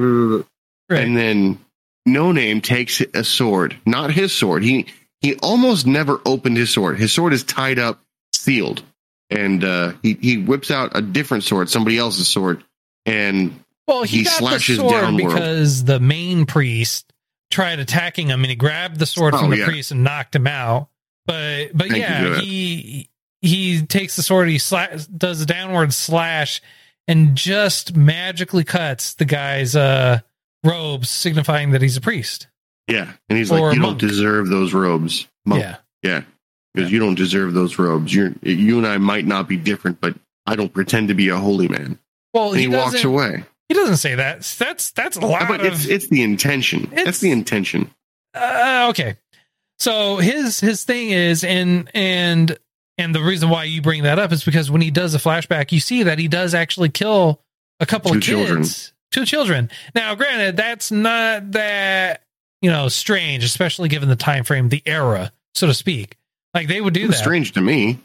Right. 0.89 1.03
And 1.03 1.17
then 1.17 1.59
No 2.05 2.31
Name 2.31 2.61
takes 2.61 3.01
a 3.13 3.23
sword, 3.23 3.75
not 3.85 4.11
his 4.11 4.31
sword. 4.33 4.63
He 4.63 4.85
he 5.21 5.35
almost 5.37 5.85
never 5.85 6.21
opened 6.25 6.57
his 6.57 6.71
sword. 6.73 6.97
His 6.97 7.11
sword 7.11 7.33
is 7.33 7.43
tied 7.43 7.77
up, 7.79 7.99
sealed, 8.33 8.81
and 9.29 9.63
uh, 9.63 9.93
he 10.03 10.17
he 10.21 10.37
whips 10.37 10.71
out 10.71 10.91
a 10.95 11.01
different 11.01 11.43
sword, 11.43 11.69
somebody 11.69 11.97
else's 11.97 12.27
sword, 12.27 12.63
and 13.05 13.59
Well, 13.87 14.03
he, 14.03 14.19
He 14.19 14.25
slashes 14.25 14.77
downward. 14.77 15.17
because 15.27 15.83
the 15.83 15.99
main 15.99 16.45
priest 16.45 17.11
tried 17.51 17.79
attacking 17.79 18.27
him, 18.27 18.41
and 18.43 18.49
he 18.51 18.55
grabbed 18.55 18.99
the 18.99 19.05
sword 19.07 19.33
Oh, 19.33 19.39
from 19.39 19.49
the 19.49 19.57
yeah. 19.57 19.65
priest 19.65 19.91
and 19.91 20.03
knocked 20.03 20.35
him 20.35 20.45
out. 20.47 20.87
But 21.29 21.77
but 21.77 21.87
Thank 21.89 22.01
yeah, 22.01 22.39
he 22.39 23.09
he 23.41 23.81
takes 23.85 24.15
the 24.15 24.23
sword, 24.23 24.49
he 24.49 24.55
sla- 24.57 25.07
does 25.17 25.41
a 25.41 25.45
downward 25.45 25.93
slash, 25.93 26.61
and 27.07 27.35
just 27.35 27.95
magically 27.95 28.63
cuts 28.63 29.13
the 29.13 29.25
guy's 29.25 29.75
uh 29.75 30.19
robes, 30.63 31.09
signifying 31.09 31.71
that 31.71 31.81
he's 31.81 31.97
a 31.97 32.01
priest. 32.01 32.47
yeah, 32.87 33.13
and 33.29 33.37
he's 33.37 33.51
Or 33.51 33.67
like, 33.67 33.75
"You 33.75 33.81
monk. 33.81 33.99
don't 33.99 34.09
deserve 34.09 34.49
those 34.49 34.73
robes, 34.73 35.27
monk. 35.45 35.61
Yeah, 35.61 35.75
Yeah, 36.03 36.21
because 36.73 36.91
you 36.91 36.99
don't 36.99 37.15
deserve 37.15 37.53
those 37.53 37.77
robes. 37.77 38.13
You're 38.13 38.33
you 38.41 38.77
and 38.79 38.87
I 38.87 38.97
might 38.97 39.25
not 39.25 39.47
be 39.47 39.57
different, 39.57 40.01
but 40.01 40.15
I 40.47 40.55
don't 40.55 40.73
pretend 40.73 41.09
to 41.09 41.13
be 41.13 41.29
a 41.29 41.37
holy 41.37 41.67
man." 41.67 41.99
well, 42.33 42.51
And 42.51 42.59
he, 42.61 42.67
walks 42.67 43.03
away. 43.03 43.43
He 43.69 43.75
doesn't 43.75 43.97
say 43.97 44.15
that. 44.15 44.41
That's 44.57 44.89
that's 44.91 45.15
a 45.17 45.21
lot 45.21 45.47
But 45.47 45.59
of 45.61 45.67
it's 45.73 45.85
it's 45.85 46.07
the 46.07 46.23
intention. 46.23 46.85
It's- 46.85 47.05
That's 47.05 47.19
the 47.19 47.29
intention. 47.31 47.91
uh, 48.33 48.87
okay. 48.89 49.17
So 49.79 50.17
his 50.17 50.59
his 50.59 50.83
thing 50.83 51.09
is 51.11 51.43
and 51.43 51.89
and 51.93 52.57
And 52.97 53.15
the 53.15 53.21
reason 53.23 53.49
why 53.49 53.63
you 53.63 53.81
bring 53.81 54.03
that 54.03 54.19
up 54.19 54.31
is 54.31 54.43
because 54.43 54.69
when 54.69 54.81
he 54.81 54.91
does 54.91 55.15
a 55.15 55.19
flashback, 55.19 55.71
you 55.71 55.79
see 55.79 56.03
that 56.03 56.19
he 56.19 56.27
does 56.27 56.53
actually 56.53 56.89
kill 56.89 57.41
a 57.79 57.85
couple 57.85 58.11
Two 58.11 58.17
of 58.17 58.23
kids, 58.23 58.25
children. 58.27 58.65
two 59.11 59.25
children. 59.25 59.69
Now, 59.95 60.15
granted, 60.15 60.57
that's 60.57 60.91
not 60.91 61.51
that 61.53 62.23
you 62.61 62.69
know 62.69 62.89
strange, 62.89 63.43
especially 63.45 63.87
given 63.87 64.09
the 64.09 64.17
time 64.17 64.43
frame, 64.43 64.67
the 64.69 64.83
era, 64.85 65.31
so 65.55 65.67
to 65.67 65.73
speak. 65.73 66.17
Like 66.53 66.67
they 66.67 66.81
would 66.81 66.93
do 66.93 67.07
that. 67.07 67.13
strange 67.13 67.53
to 67.53 67.61
me. 67.61 67.99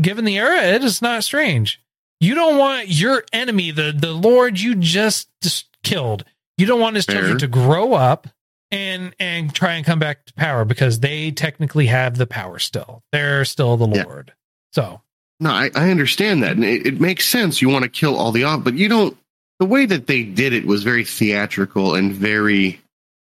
Given 0.00 0.24
the 0.24 0.38
era, 0.38 0.62
it 0.62 0.82
is 0.82 1.00
not 1.02 1.22
strange. 1.22 1.80
You 2.18 2.34
don't 2.34 2.58
want 2.58 2.88
your 2.88 3.22
enemy, 3.32 3.70
the 3.70 3.92
the 3.96 4.12
Lord 4.12 4.58
you 4.58 4.74
just, 4.74 5.28
just 5.42 5.66
killed. 5.84 6.24
You 6.58 6.66
don't 6.66 6.80
want 6.80 6.96
his 6.96 7.04
Fair. 7.04 7.16
children 7.16 7.38
to 7.38 7.46
grow 7.46 7.92
up 7.94 8.26
and 8.70 9.14
and 9.18 9.54
try 9.54 9.74
and 9.74 9.84
come 9.84 9.98
back 9.98 10.24
to 10.26 10.34
power 10.34 10.64
because 10.64 11.00
they 11.00 11.30
technically 11.30 11.86
have 11.86 12.16
the 12.16 12.26
power 12.26 12.58
still. 12.58 13.02
They're 13.12 13.44
still 13.44 13.76
the 13.76 13.88
Yeah. 13.88 14.04
Lord. 14.04 14.32
So 14.72 15.00
No, 15.40 15.50
I, 15.50 15.70
I 15.74 15.90
understand 15.90 16.42
that, 16.42 16.52
and 16.52 16.64
it, 16.64 16.86
it 16.86 17.00
makes 17.00 17.26
sense. 17.26 17.62
You 17.62 17.68
want 17.68 17.84
to 17.84 17.88
kill 17.88 18.16
all 18.16 18.32
the 18.32 18.44
off, 18.44 18.62
but 18.64 18.74
you 18.74 18.88
don't. 18.88 19.16
The 19.58 19.66
way 19.66 19.86
that 19.86 20.06
they 20.06 20.22
did 20.22 20.52
it 20.52 20.66
was 20.66 20.82
very 20.82 21.04
theatrical 21.04 21.94
and 21.94 22.12
very 22.12 22.80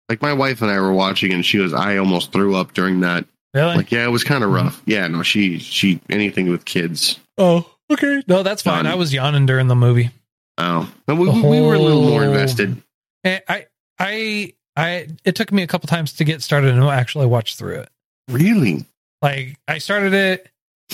like 0.09 0.21
my 0.21 0.33
wife 0.33 0.61
and 0.61 0.71
I 0.71 0.79
were 0.79 0.93
watching, 0.93 1.33
and 1.33 1.45
she 1.45 1.57
was. 1.59 1.73
I 1.73 1.97
almost 1.97 2.31
threw 2.31 2.55
up 2.55 2.73
during 2.73 3.01
that. 3.01 3.25
really, 3.53 3.75
Like, 3.75 3.91
yeah, 3.91 4.05
it 4.05 4.11
was 4.11 4.23
kind 4.23 4.43
of 4.43 4.49
mm-hmm. 4.49 4.65
rough. 4.65 4.81
Yeah, 4.85 5.07
no, 5.07 5.23
she 5.23 5.59
she 5.59 5.99
anything 6.09 6.49
with 6.49 6.65
kids. 6.65 7.19
oh 7.37 7.69
okay, 7.91 8.21
no, 8.27 8.43
that's 8.43 8.61
fine. 8.61 8.83
Done. 8.83 8.93
I 8.93 8.95
was 8.95 9.13
yawning 9.13 9.45
during 9.45 9.67
the 9.67 9.75
movie. 9.75 10.11
Oh, 10.57 10.91
we, 11.07 11.13
The 11.13 11.47
we 11.47 11.61
were 11.61 11.75
a 11.75 11.79
little 11.79 12.03
more 12.03 12.23
invested. 12.23 12.81
And 13.23 13.41
I 13.47 13.67
I 13.99 14.53
I 14.77 15.07
it 15.25 15.35
took 15.35 15.51
me 15.51 15.63
a 15.63 15.67
couple 15.67 15.87
times 15.87 16.13
to 16.13 16.23
get 16.23 16.41
started 16.41 16.73
and 16.73 16.83
actually 16.83 17.25
watch 17.25 17.55
through 17.55 17.79
it. 17.79 17.89
Really? 18.29 18.85
Like 19.21 19.57
I 19.67 19.79
started 19.79 20.13
it 20.13 20.49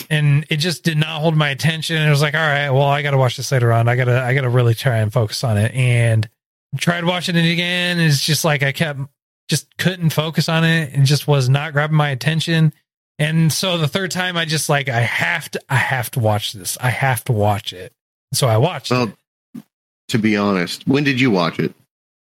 and 0.09 0.45
it 0.49 0.57
just 0.57 0.83
did 0.83 0.97
not 0.97 1.21
hold 1.21 1.35
my 1.35 1.49
attention. 1.49 1.97
And 1.97 2.07
it 2.07 2.09
was 2.09 2.21
like, 2.21 2.33
all 2.33 2.39
right, 2.39 2.69
well, 2.69 2.83
I 2.83 3.01
got 3.01 3.11
to 3.11 3.17
watch 3.17 3.37
this 3.37 3.51
later 3.51 3.71
on. 3.71 3.87
I 3.87 3.95
gotta, 3.95 4.21
I 4.21 4.33
gotta 4.33 4.49
really 4.49 4.73
try 4.73 4.97
and 4.97 5.11
focus 5.11 5.43
on 5.43 5.57
it. 5.57 5.73
And 5.73 6.27
tried 6.77 7.05
watching 7.05 7.35
it 7.35 7.51
again. 7.51 7.99
It's 7.99 8.21
just 8.21 8.43
like 8.43 8.63
I 8.63 8.71
kept, 8.71 9.01
just 9.49 9.77
couldn't 9.77 10.11
focus 10.11 10.49
on 10.49 10.63
it, 10.63 10.93
and 10.93 11.05
just 11.05 11.27
was 11.27 11.49
not 11.49 11.73
grabbing 11.73 11.97
my 11.97 12.09
attention. 12.09 12.73
And 13.19 13.53
so 13.53 13.77
the 13.77 13.87
third 13.87 14.09
time, 14.09 14.37
I 14.37 14.45
just 14.45 14.69
like, 14.69 14.89
I 14.89 15.01
have 15.01 15.51
to, 15.51 15.61
I 15.69 15.75
have 15.75 16.09
to 16.11 16.19
watch 16.19 16.53
this. 16.53 16.77
I 16.81 16.89
have 16.89 17.23
to 17.25 17.31
watch 17.31 17.73
it. 17.73 17.93
So 18.33 18.47
I 18.47 18.57
watched 18.57 18.89
Well, 18.89 19.13
to 20.07 20.17
be 20.17 20.35
honest, 20.35 20.87
when 20.87 21.03
did 21.03 21.21
you 21.21 21.29
watch 21.29 21.59
it? 21.59 21.73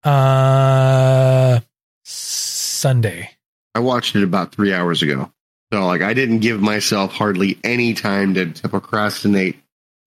Uh, 0.04 1.60
Sunday. 2.04 3.30
I 3.74 3.80
watched 3.80 4.16
it 4.16 4.22
about 4.22 4.52
three 4.54 4.72
hours 4.72 5.02
ago. 5.02 5.32
So, 5.72 5.86
like, 5.86 6.02
I 6.02 6.12
didn't 6.12 6.40
give 6.40 6.60
myself 6.60 7.12
hardly 7.12 7.58
any 7.64 7.94
time 7.94 8.34
to, 8.34 8.46
to 8.52 8.68
procrastinate 8.68 9.56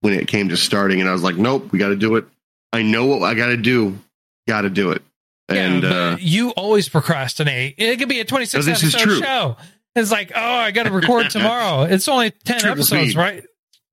when 0.01 0.13
it 0.13 0.27
came 0.27 0.49
to 0.49 0.57
starting. 0.57 0.99
And 1.01 1.09
I 1.09 1.13
was 1.13 1.23
like, 1.23 1.37
nope, 1.37 1.71
we 1.71 1.79
got 1.79 1.89
to 1.89 1.95
do 1.95 2.15
it. 2.17 2.25
I 2.71 2.83
know 2.83 3.05
what 3.07 3.23
I 3.23 3.33
got 3.33 3.47
to 3.47 3.57
do. 3.57 3.97
Got 4.47 4.61
to 4.61 4.69
do 4.69 4.91
it. 4.91 5.01
And 5.49 5.83
yeah, 5.83 5.89
uh, 5.89 6.17
you 6.19 6.49
always 6.51 6.89
procrastinate. 6.89 7.75
It 7.77 7.97
could 7.97 8.09
be 8.09 8.19
a 8.19 8.25
26 8.25 8.53
No, 8.65 8.71
this 8.71 8.83
is 8.83 8.93
episode 8.95 9.23
show. 9.23 9.57
It's 9.95 10.11
like, 10.11 10.31
oh, 10.35 10.39
I 10.41 10.71
got 10.71 10.83
to 10.83 10.91
record 10.91 11.29
tomorrow. 11.31 11.83
It's 11.83 12.07
only 12.07 12.31
10 12.31 12.59
Triple 12.59 12.71
episodes, 12.71 13.11
speed. 13.11 13.15
right? 13.15 13.43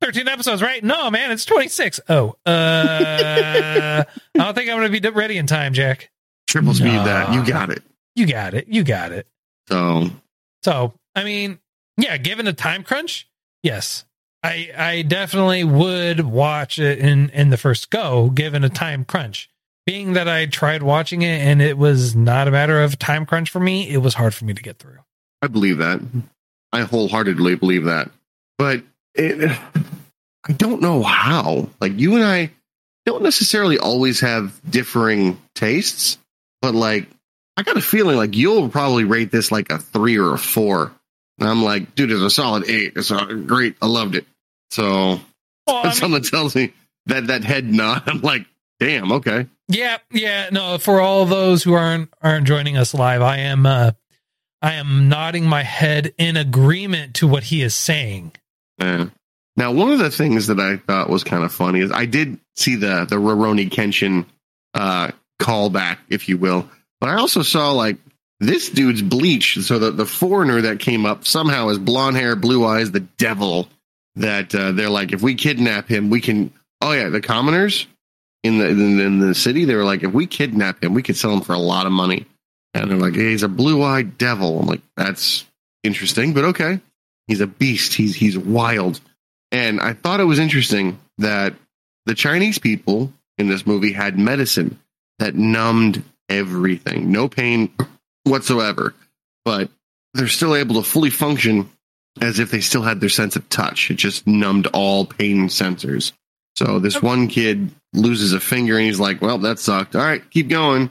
13 0.03 0.29
episodes, 0.29 0.61
right? 0.62 0.83
No, 0.83 1.11
man, 1.11 1.31
it's 1.31 1.45
26. 1.45 2.01
Oh, 2.09 2.35
uh, 2.45 2.51
I 4.05 4.05
don't 4.35 4.55
think 4.55 4.69
I'm 4.71 4.79
going 4.79 4.93
to 4.93 5.01
be 5.01 5.09
ready 5.11 5.38
in 5.38 5.47
time, 5.47 5.73
Jack. 5.73 6.11
triple 6.47 6.75
speed 6.75 6.95
Nah. 6.95 7.05
that. 7.05 7.35
You 7.35 7.45
got 7.45 7.71
it. 7.71 7.83
You 8.15 8.27
got 8.27 8.55
it. 8.55 8.69
You 8.69 8.85
got 8.85 9.12
it. 9.12 9.27
So, 9.69 10.11
So, 10.65 10.95
I 11.15 11.25
mean, 11.25 11.59
yeah, 11.97 12.17
given 12.17 12.47
a 12.47 12.53
time 12.53 12.83
crunch, 12.83 13.29
yes, 13.62 14.05
I 14.43 14.71
I 14.77 15.03
definitely 15.03 15.65
would 15.65 16.21
watch 16.21 16.79
it 16.79 16.99
in 16.99 17.31
in 17.31 17.51
the 17.51 17.57
first 17.57 17.91
go, 17.91 18.29
given 18.31 18.65
a 18.65 18.69
time 18.69 19.05
crunch. 19.05 19.49
Being 19.87 20.12
that 20.12 20.29
I 20.29 20.47
tried 20.47 20.83
watching 20.83 21.23
it 21.23 21.41
and 21.41 21.61
it 21.62 21.77
was 21.79 22.15
not 22.15 22.47
a 22.49 22.51
matter 22.51 22.83
of 22.83 22.99
time 22.99 23.25
crunch 23.27 23.51
for 23.51 23.61
me, 23.61 23.88
it 23.88 23.99
was 23.99 24.15
hard 24.15 24.35
for 24.35 24.45
me 24.45 24.53
to 24.55 24.62
get 24.62 24.79
through. 24.79 24.99
I 25.41 25.47
believe 25.49 25.79
that. 25.79 26.01
I 26.73 26.83
wholeheartedly 26.83 27.57
believe 27.57 27.85
that. 27.85 28.11
But 28.59 28.83
it, 29.14 29.59
I 30.46 30.53
don't 30.53 30.81
know 30.83 31.03
how. 31.03 31.68
Like 31.81 31.98
you 31.98 32.14
and 32.16 32.25
I 32.25 32.51
don't 33.07 33.22
necessarily 33.22 33.79
always 33.79 34.20
have 34.20 34.61
differing 34.68 35.40
tastes, 35.55 36.18
but 36.61 36.75
like 36.75 37.09
I 37.57 37.62
got 37.62 37.77
a 37.77 37.83
feeling 37.83 38.16
like 38.16 38.35
you'll 38.37 38.68
probably 38.68 39.05
rate 39.05 39.31
this 39.31 39.53
like 39.53 39.70
a 39.70 39.79
three 39.79 40.18
or 40.18 40.35
a 40.35 40.38
four. 40.38 40.92
And 41.38 41.48
I'm 41.48 41.62
like, 41.62 41.94
dude, 41.94 42.11
it's 42.11 42.20
a 42.20 42.31
solid 42.31 42.68
eight. 42.68 42.92
It's 42.96 43.11
a, 43.11 43.25
great. 43.35 43.77
I 43.83 43.87
loved 43.87 44.14
it. 44.14 44.27
So 44.70 44.85
Well, 44.85 45.20
I 45.68 45.72
when 45.75 45.85
mean, 45.85 45.92
someone 45.92 46.22
tells 46.22 46.55
me 46.55 46.72
that 47.07 47.27
that 47.29 47.44
head 47.44 47.64
nod, 47.70 48.03
I'm 48.07 48.20
like, 48.20 48.46
damn, 48.81 49.12
okay. 49.12 49.46
yeah, 49.68 49.98
yeah, 50.11 50.48
no. 50.53 50.79
For 50.79 51.01
all 51.01 51.25
those 51.27 51.62
who 51.62 51.75
aren't 51.75 52.12
aren't 52.22 52.46
joining 52.46 52.77
us 52.77 52.94
live, 52.94 53.22
I 53.22 53.38
am 53.38 53.66
uh, 53.66 53.92
I 54.61 54.75
am 54.75 55.09
nodding 55.09 55.44
my 55.46 55.62
head 55.62 56.14
in 56.18 56.37
agreement 56.37 57.14
to 57.16 57.27
what 57.27 57.44
he 57.44 57.62
is 57.62 57.75
saying. 57.75 58.33
Now, 58.79 59.73
one 59.73 59.93
of 59.93 59.99
the 59.99 60.11
things 60.11 60.47
that 60.47 60.59
I 60.59 60.79
thought 60.79 61.11
was 61.11 61.25
kind 61.25 61.45
of 61.45 61.53
funny 61.53 61.81
is 61.81 61.93
I 61.93 62.07
did 62.07 62.39
see 62.57 62.77
the 62.77 63.05
the 63.05 63.17
Rurouni 63.17 63.71
Kenshin 63.71 64.27
uh, 64.75 65.11
callback, 65.41 65.99
if 66.09 66.29
you 66.29 66.39
will, 66.39 66.69
but 67.01 67.11
I 67.11 67.17
also 67.17 67.43
saw 67.43 67.73
like 67.73 67.97
this 68.41 68.71
dude's 68.71 69.03
bleach. 69.03 69.59
So 69.61 69.79
the 69.79 69.91
the 69.91 70.07
foreigner 70.07 70.63
that 70.63 70.81
came 70.81 71.05
up 71.05 71.27
somehow 71.27 71.69
has 71.69 71.79
blonde 71.79 72.17
hair, 72.17 72.35
blue 72.37 72.65
eyes, 72.65 72.91
the 72.91 73.01
devil. 73.01 73.69
That 74.17 74.55
uh, 74.55 74.73
they're 74.73 74.91
like, 74.91 75.13
if 75.13 75.23
we 75.23 75.35
kidnap 75.35 75.89
him, 75.89 76.11
we 76.11 76.21
can. 76.21 76.53
Oh 76.83 76.93
yeah, 76.93 77.09
the 77.09 77.23
commoners 77.23 77.87
in 78.43 78.59
the 78.59 78.69
in, 78.69 79.01
in 79.01 79.19
the 79.21 79.35
city, 79.35 79.65
they 79.65 79.75
were 79.75 79.85
like, 79.85 80.03
if 80.03 80.13
we 80.13 80.27
kidnap 80.27 80.83
him, 80.83 80.95
we 80.95 81.03
could 81.03 81.17
sell 81.17 81.33
him 81.33 81.41
for 81.41 81.55
a 81.55 81.59
lot 81.59 81.87
of 81.87 81.93
money. 81.93 82.27
And 82.75 82.91
they're 82.91 82.99
like, 82.99 83.15
hey, 83.15 83.31
he's 83.31 83.43
a 83.43 83.49
blue 83.49 83.83
eyed 83.83 84.19
devil. 84.19 84.61
I'm 84.61 84.67
like, 84.67 84.81
that's 84.97 85.45
interesting, 85.83 86.33
but 86.33 86.45
okay. 86.47 86.81
He's 87.33 87.40
a 87.40 87.47
beast. 87.47 87.95
He's 87.95 88.14
he's 88.14 88.37
wild. 88.37 89.01
And 89.51 89.81
I 89.81 89.95
thought 89.95 90.21
it 90.21 90.25
was 90.25 90.38
interesting 90.38 90.99
that 91.16 91.55
the 92.05 92.14
Chinese 92.14 92.59
people 92.59 93.11
in 93.38 93.49
this 93.49 93.66
movie 93.66 93.95
had 93.95 94.18
medicine 94.18 94.79
that 95.18 95.35
numbed 95.35 96.05
everything. 96.29 97.11
No 97.11 97.31
pain 97.31 97.73
whatsoever. 98.25 98.95
But 99.47 99.71
they're 100.12 100.29
still 100.29 100.55
able 100.55 100.75
to 100.75 100.83
fully 100.83 101.09
function 101.09 101.71
as 102.21 102.38
if 102.38 102.51
they 102.51 102.61
still 102.61 102.83
had 102.83 103.01
their 103.01 103.09
sense 103.09 103.35
of 103.35 103.49
touch. 103.49 103.90
It 103.90 103.95
just 103.95 104.27
numbed 104.27 104.66
all 104.75 105.07
pain 105.07 105.49
sensors. 105.49 106.12
So 106.57 106.81
this 106.81 107.01
one 107.01 107.29
kid 107.29 107.71
loses 107.95 108.35
a 108.35 108.40
finger 108.40 108.77
and 108.77 108.85
he's 108.85 109.01
like, 109.01 109.23
well, 109.23 109.38
that 109.38 109.59
sucked. 109.59 109.97
All 109.97 110.05
right, 110.05 110.23
keep 110.31 110.49
going. 110.49 110.90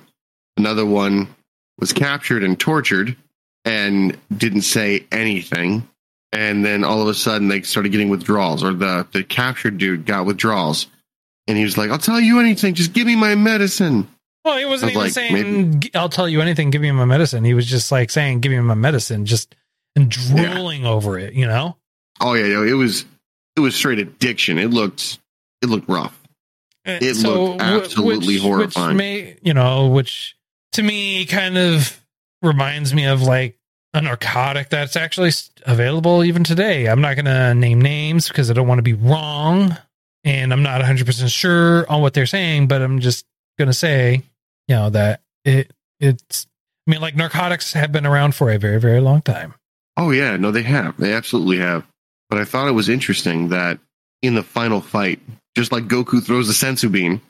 Another 0.58 0.88
one 0.88 1.28
was 1.78 1.94
captured 1.94 2.44
and 2.44 2.60
tortured 2.60 3.16
and 3.64 4.18
didn't 4.36 4.64
say 4.64 5.06
anything. 5.12 5.88
And 6.32 6.64
then 6.64 6.84
all 6.84 7.02
of 7.02 7.08
a 7.08 7.14
sudden 7.14 7.50
they 7.50 7.62
started 7.62 7.92
getting 7.92 8.10
withdrawals, 8.10 8.64
or 8.64 8.74
the, 8.74 9.06
the 9.12 9.24
captured 9.24 9.78
dude 9.78 10.06
got 10.06 10.26
withdrawals. 10.26 10.88
And 11.48 11.58
he 11.58 11.64
was 11.64 11.78
like, 11.78 11.90
I'll 11.92 11.98
tell 11.98 12.20
you 12.22 12.40
anything, 12.40 12.74
just 12.74 12.94
give 12.94 13.06
me 13.06 13.16
my 13.16 13.36
medicine. 13.36 14.08
Well, 14.44 14.58
he 14.58 14.66
wasn't 14.66 14.90
I 14.90 14.92
even 14.92 15.02
like, 15.02 15.12
saying, 15.12 15.80
"G- 15.82 15.92
"I'll 15.94 16.10
tell 16.10 16.28
you 16.28 16.42
anything. 16.42 16.72
Give 16.72 16.82
me 16.82 16.92
my 16.92 17.06
medicine." 17.06 17.44
He 17.44 17.54
was 17.54 17.68
just 17.68 17.92
like 17.92 18.10
saying, 18.10 18.40
"Give 18.40 18.52
me 18.52 18.60
my 18.60 18.74
medicine," 18.74 19.26
just 19.26 19.56
and 19.96 20.10
drooling 20.10 20.86
over 20.86 21.20
it. 21.20 21.34
You 21.34 21.46
know. 21.46 21.78
Oh 22.20 22.34
yeah, 22.34 22.46
yeah, 22.46 22.64
it 22.64 22.74
was 22.74 23.06
it 23.56 23.60
was 23.60 23.76
straight 23.76 24.00
addiction. 24.00 24.58
It 24.58 24.72
looked 24.72 25.20
it 25.62 25.68
looked 25.68 25.88
rough. 25.88 26.20
Uh, 26.88 26.98
it 27.02 27.18
looked 27.18 27.62
absolutely 27.62 28.36
which, 28.36 28.44
horrifying. 28.44 28.88
Which 28.90 28.98
may, 28.98 29.38
you 29.44 29.54
know, 29.54 29.90
which 29.90 30.36
to 30.72 30.82
me 30.82 31.26
kind 31.26 31.58
of 31.58 32.02
reminds 32.42 32.96
me 32.96 33.06
of 33.06 33.22
like 33.22 33.58
a 33.94 34.02
narcotic 34.02 34.70
that's 34.70 34.96
actually 34.96 35.32
available 35.66 36.24
even 36.24 36.44
today. 36.44 36.88
I'm 36.88 37.02
not 37.02 37.16
going 37.16 37.26
to 37.26 37.54
name 37.54 37.82
names 37.82 38.28
because 38.28 38.50
I 38.50 38.54
don't 38.54 38.68
want 38.68 38.80
to 38.80 38.84
be 38.84 38.94
wrong, 38.94 39.78
and 40.24 40.54
I'm 40.54 40.64
not 40.64 40.80
100 40.80 41.06
percent 41.06 41.32
sure 41.32 41.90
on 41.90 42.02
what 42.02 42.14
they're 42.14 42.26
saying, 42.26 42.68
but 42.68 42.82
I'm 42.82 43.00
just 43.00 43.26
going 43.58 43.68
to 43.68 43.74
say, 43.74 44.24
you 44.68 44.76
know, 44.76 44.90
that 44.90 45.22
it 45.46 45.72
it's. 46.00 46.48
I 46.88 46.92
mean, 46.92 47.02
like 47.02 47.16
narcotics 47.16 47.74
have 47.74 47.92
been 47.92 48.08
around 48.08 48.34
for 48.34 48.50
a 48.50 48.58
very, 48.58 48.80
very 48.80 49.02
long 49.02 49.22
time. 49.22 49.54
Oh 49.98 50.12
yeah, 50.12 50.36
no, 50.38 50.52
they 50.52 50.64
have. 50.64 50.98
They 50.98 51.14
absolutely 51.14 51.60
have. 51.60 51.86
But 52.30 52.40
I 52.40 52.46
thought 52.46 52.68
it 52.68 52.72
was 52.72 52.90
interesting 52.90 53.50
that 53.50 53.78
in 54.22 54.36
the 54.36 54.44
final 54.44 54.82
fight, 54.82 55.20
just 55.56 55.72
like 55.72 55.88
Goku 55.88 56.24
throws 56.24 56.48
the 56.48 56.54
senzu 56.54 56.92
bean, 56.92 57.22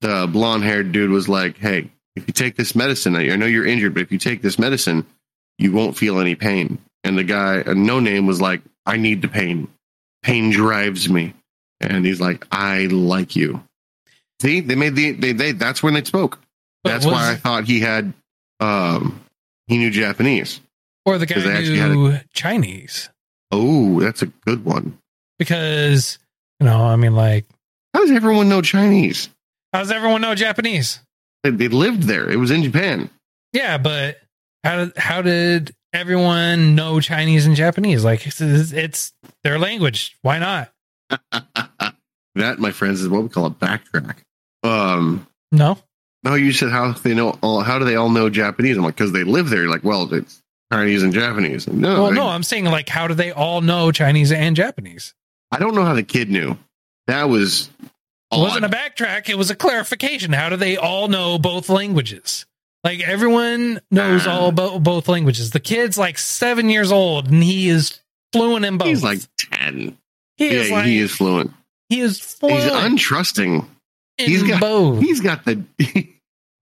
the 0.00 0.28
blonde 0.30 0.64
haired 0.64 0.92
dude 0.92 1.10
was 1.10 1.28
like, 1.28 1.56
Hey, 1.58 1.90
if 2.14 2.26
you 2.26 2.32
take 2.32 2.56
this 2.56 2.74
medicine, 2.74 3.16
I 3.16 3.34
know 3.36 3.46
you're 3.46 3.66
injured, 3.66 3.94
but 3.94 4.02
if 4.02 4.12
you 4.12 4.18
take 4.18 4.42
this 4.42 4.58
medicine, 4.58 5.06
you 5.60 5.72
won't 5.72 5.96
feel 5.96 6.18
any 6.20 6.34
pain. 6.34 6.78
And 7.04 7.16
the 7.16 7.24
guy, 7.24 7.62
a 7.66 7.74
no 7.74 8.00
name, 8.00 8.26
was 8.26 8.40
like, 8.40 8.60
I 8.86 8.96
need 8.96 9.22
the 9.22 9.28
pain. 9.28 9.68
Pain 10.22 10.50
drives 10.50 11.08
me. 11.08 11.34
And 11.80 12.04
he's 12.04 12.20
like, 12.20 12.46
I 12.52 12.86
like 12.86 13.36
you. 13.36 13.62
See, 14.40 14.60
they 14.60 14.74
made 14.74 14.94
the 14.96 15.12
they, 15.12 15.32
they 15.32 15.52
that's 15.52 15.82
when 15.82 15.94
they 15.94 16.04
spoke. 16.04 16.38
But 16.82 16.90
That's 16.90 17.06
why 17.06 17.32
I 17.32 17.36
thought 17.36 17.64
he 17.64 17.80
had 17.80 18.12
um 18.58 19.20
he 19.66 19.78
knew 19.78 19.90
Japanese. 19.90 20.60
Or 21.06 21.18
the 21.18 21.26
guy 21.26 21.60
knew 21.60 22.18
Chinese. 22.32 23.10
Oh, 23.50 24.00
that's 24.00 24.22
a 24.22 24.26
good 24.26 24.64
one. 24.64 24.98
because 25.38 26.18
you 26.58 26.66
know, 26.66 26.82
I 26.84 26.96
mean, 26.96 27.14
like, 27.14 27.46
How 27.94 28.00
does 28.00 28.10
everyone 28.10 28.48
know 28.48 28.60
Chinese? 28.62 29.28
how 29.72 29.78
does 29.80 29.90
everyone 29.90 30.20
know 30.20 30.34
Japanese? 30.34 31.00
They, 31.42 31.50
they 31.50 31.68
lived 31.68 32.02
there. 32.04 32.28
It 32.28 32.36
was 32.36 32.50
in 32.50 32.62
Japan. 32.62 33.08
Yeah, 33.52 33.78
but 33.78 34.20
how 34.64 34.76
did 34.84 34.96
how 34.96 35.22
did 35.22 35.74
everyone 35.92 36.74
know 36.74 37.00
Chinese 37.00 37.46
and 37.46 37.56
Japanese? 37.56 38.04
Like, 38.04 38.26
it's, 38.26 38.40
it's 38.40 39.12
their 39.42 39.58
language. 39.58 40.16
Why 40.22 40.38
not? 40.38 40.72
that, 42.34 42.58
my 42.58 42.70
friends, 42.70 43.00
is 43.00 43.08
what 43.08 43.22
we 43.22 43.28
call 43.28 43.46
a 43.46 43.50
backtrack. 43.50 44.16
Um, 44.62 45.26
No, 45.50 45.78
no, 46.22 46.34
you 46.34 46.52
said 46.52 46.70
how 46.70 46.92
they 46.92 47.14
know 47.14 47.38
all. 47.42 47.60
How 47.62 47.78
do 47.78 47.84
they 47.84 47.96
all 47.96 48.10
know 48.10 48.28
Japanese? 48.30 48.76
I'm 48.76 48.84
like, 48.84 48.94
because 48.96 49.12
they 49.12 49.24
live 49.24 49.50
there. 49.50 49.62
You're 49.62 49.70
like, 49.70 49.84
well, 49.84 50.12
it's 50.12 50.42
Chinese 50.72 51.02
and 51.02 51.12
Japanese. 51.12 51.66
No, 51.66 52.02
well, 52.02 52.12
I, 52.12 52.14
no, 52.14 52.28
I'm 52.28 52.42
saying 52.42 52.66
like, 52.66 52.88
how 52.88 53.08
do 53.08 53.14
they 53.14 53.32
all 53.32 53.60
know 53.60 53.90
Chinese 53.90 54.30
and 54.30 54.54
Japanese? 54.54 55.14
I 55.50 55.58
don't 55.58 55.74
know 55.74 55.84
how 55.84 55.94
the 55.94 56.02
kid 56.02 56.30
knew. 56.30 56.56
That 57.06 57.28
was. 57.28 57.70
It 58.32 58.38
wasn't 58.38 58.64
a 58.64 58.68
backtrack. 58.68 59.28
It 59.28 59.34
was 59.34 59.50
a 59.50 59.56
clarification. 59.56 60.32
How 60.32 60.50
do 60.50 60.56
they 60.56 60.76
all 60.76 61.08
know 61.08 61.36
both 61.36 61.68
languages? 61.68 62.46
Like 62.84 63.00
everyone 63.00 63.80
knows 63.90 64.26
Ah. 64.26 64.30
all 64.38 64.48
about 64.48 64.82
both 64.82 65.08
languages. 65.08 65.50
The 65.50 65.60
kid's 65.60 65.98
like 65.98 66.18
seven 66.18 66.70
years 66.70 66.90
old 66.90 67.30
and 67.30 67.42
he 67.42 67.68
is 67.68 68.00
fluent 68.32 68.64
in 68.64 68.78
both. 68.78 68.88
He's 68.88 69.02
like 69.04 69.20
ten. 69.38 69.96
he 70.36 70.46
Yeah, 70.46 70.52
is 70.52 70.70
like 70.70 70.84
he 70.86 70.98
is 70.98 71.10
fluent. 71.14 71.52
he 71.90 72.00
is 72.00 72.18
fluent 72.20 72.62
He's 72.62 72.72
untrusting. 72.72 73.66
in 74.18 74.26
he's 74.30 74.42
got- 74.42 74.60
both. 74.60 75.00
He's 75.00 75.20
got 75.20 75.44
the 75.44 75.62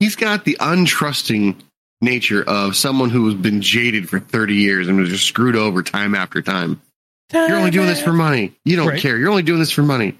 he's 0.00 0.16
got 0.16 0.44
the 0.44 0.56
untrusting 0.60 1.54
nature 2.00 2.42
of 2.48 2.76
someone 2.76 3.10
who 3.10 3.24
has 3.26 3.34
been 3.34 3.60
jaded 3.60 4.08
for 4.08 4.20
30 4.20 4.54
years 4.54 4.88
and 4.88 4.98
was 4.98 5.08
just 5.08 5.24
screwed 5.26 5.56
over 5.56 5.82
time 5.82 6.14
after 6.14 6.40
time. 6.42 6.80
You're 7.32 7.56
only 7.56 7.70
doing 7.70 7.86
this 7.88 8.00
for 8.02 8.12
money. 8.12 8.54
You 8.64 8.76
don't 8.76 8.88
Right. 8.88 9.00
care. 9.00 9.18
You're 9.18 9.30
only 9.30 9.42
doing 9.42 9.58
this 9.60 9.70
for 9.72 9.82
money. 9.82 10.16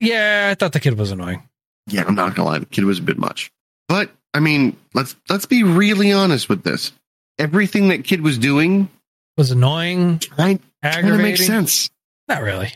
Yeah, 0.00 0.48
I 0.50 0.54
thought 0.54 0.72
the 0.72 0.80
kid 0.80 0.98
was 0.98 1.10
annoying. 1.12 1.42
Yeah, 1.86 2.04
I'm 2.06 2.14
not 2.14 2.34
gonna 2.34 2.48
lie. 2.48 2.58
The 2.58 2.66
kid 2.66 2.84
was 2.84 2.98
a 2.98 3.02
bit 3.02 3.18
much. 3.18 3.50
But 3.88 4.10
I 4.34 4.40
mean, 4.40 4.76
let's 4.92 5.14
let's 5.28 5.46
be 5.46 5.62
really 5.62 6.12
honest 6.12 6.48
with 6.48 6.62
this. 6.64 6.92
Everything 7.38 7.88
that 7.88 8.04
kid 8.04 8.20
was 8.20 8.36
doing 8.36 8.88
Was 9.36 9.50
annoying, 9.52 10.18
kind 10.18 10.58
of 10.58 10.64
aggravating. 10.82 11.22
makes 11.22 11.46
sense. 11.46 11.88
Not 12.28 12.42
really. 12.42 12.72